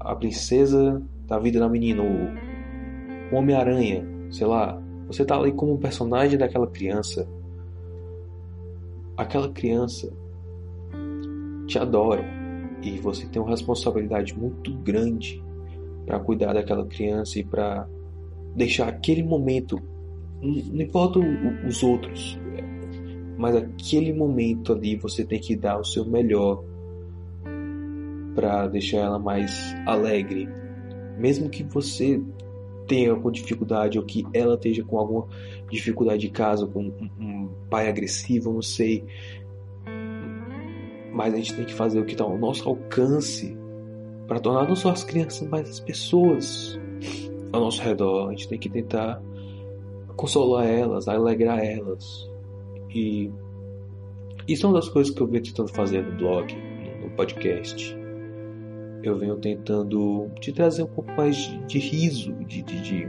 [0.00, 5.76] a princesa da vida da menina, o Homem-Aranha, sei lá, você está ali como um
[5.76, 7.28] personagem daquela criança.
[9.16, 10.12] Aquela criança
[11.66, 12.24] te adora
[12.80, 15.42] e você tem uma responsabilidade muito grande
[16.06, 17.88] para cuidar daquela criança e para
[18.54, 19.80] deixar aquele momento,
[20.40, 21.18] não importa
[21.66, 22.38] os outros,
[23.36, 26.62] mas aquele momento ali você tem que dar o seu melhor
[28.34, 30.48] para deixar ela mais alegre,
[31.18, 32.22] mesmo que você
[32.90, 35.28] tenha com dificuldade ou que ela esteja com alguma
[35.70, 39.04] dificuldade de casa, com um, um pai agressivo, não sei.
[41.12, 43.56] Mas a gente tem que fazer o que está ao nosso alcance
[44.26, 46.80] para tornar não só as crianças, mas as pessoas
[47.52, 48.28] ao nosso redor.
[48.28, 49.22] A gente tem que tentar
[50.16, 52.28] consolar elas, alegrar elas.
[52.92, 53.30] E
[54.48, 56.52] isso é uma das coisas que eu venho tentando fazer no blog,
[57.00, 57.99] no podcast
[59.02, 63.04] eu venho tentando te trazer um pouco mais de, de riso, de, de, de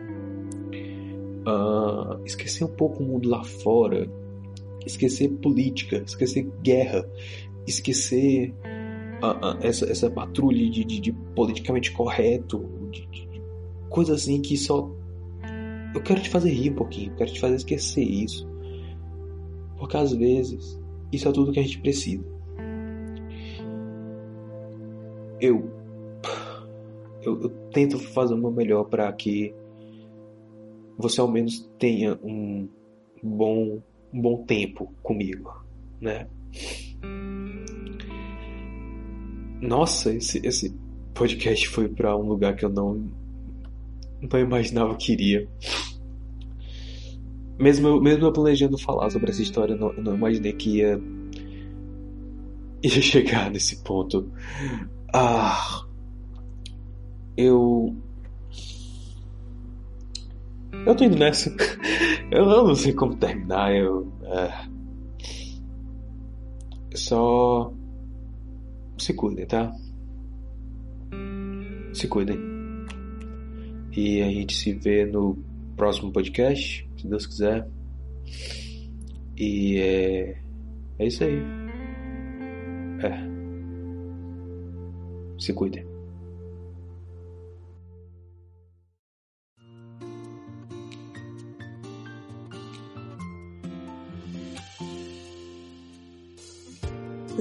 [1.46, 4.10] uh, esquecer um pouco o mundo lá fora,
[4.86, 7.08] esquecer política, esquecer guerra,
[7.68, 8.54] esquecer
[9.22, 13.42] uh, uh, essa, essa patrulha de, de, de politicamente correto, de, de,
[13.90, 14.90] coisa assim que só
[15.94, 18.50] eu quero te fazer rir um pouquinho, quero te fazer esquecer isso.
[19.78, 20.80] Porque às vezes
[21.12, 22.24] isso é tudo que a gente precisa.
[25.42, 25.81] Eu
[27.24, 29.54] eu, eu tento fazer o meu melhor para que
[30.98, 32.68] você ao menos tenha um
[33.22, 33.82] bom
[34.14, 35.64] um bom tempo comigo,
[36.00, 36.28] né?
[39.62, 40.76] Nossa, esse, esse
[41.14, 43.10] podcast foi para um lugar que eu não
[44.22, 45.48] não imaginava que iria.
[47.58, 50.78] Mesmo eu, mesmo eu planejando falar sobre essa história, eu não, eu não imaginei que
[50.78, 51.02] ia,
[52.84, 54.32] ia chegar nesse ponto.
[55.14, 55.86] Ah,
[57.38, 57.96] eu.
[60.86, 61.56] Eu tô indo nessa.
[62.32, 63.76] Eu não sei como terminar.
[63.76, 64.12] Eu.
[64.24, 64.72] É,
[66.96, 67.74] só.
[68.98, 69.74] Se cuidem, tá?
[71.94, 72.38] Se cuidem.
[73.96, 75.38] E a gente se vê no
[75.76, 77.68] próximo podcast, se Deus quiser.
[79.38, 80.42] E é.
[81.00, 81.42] É isso aí.
[83.04, 83.32] É.
[85.40, 85.91] Se cuidem.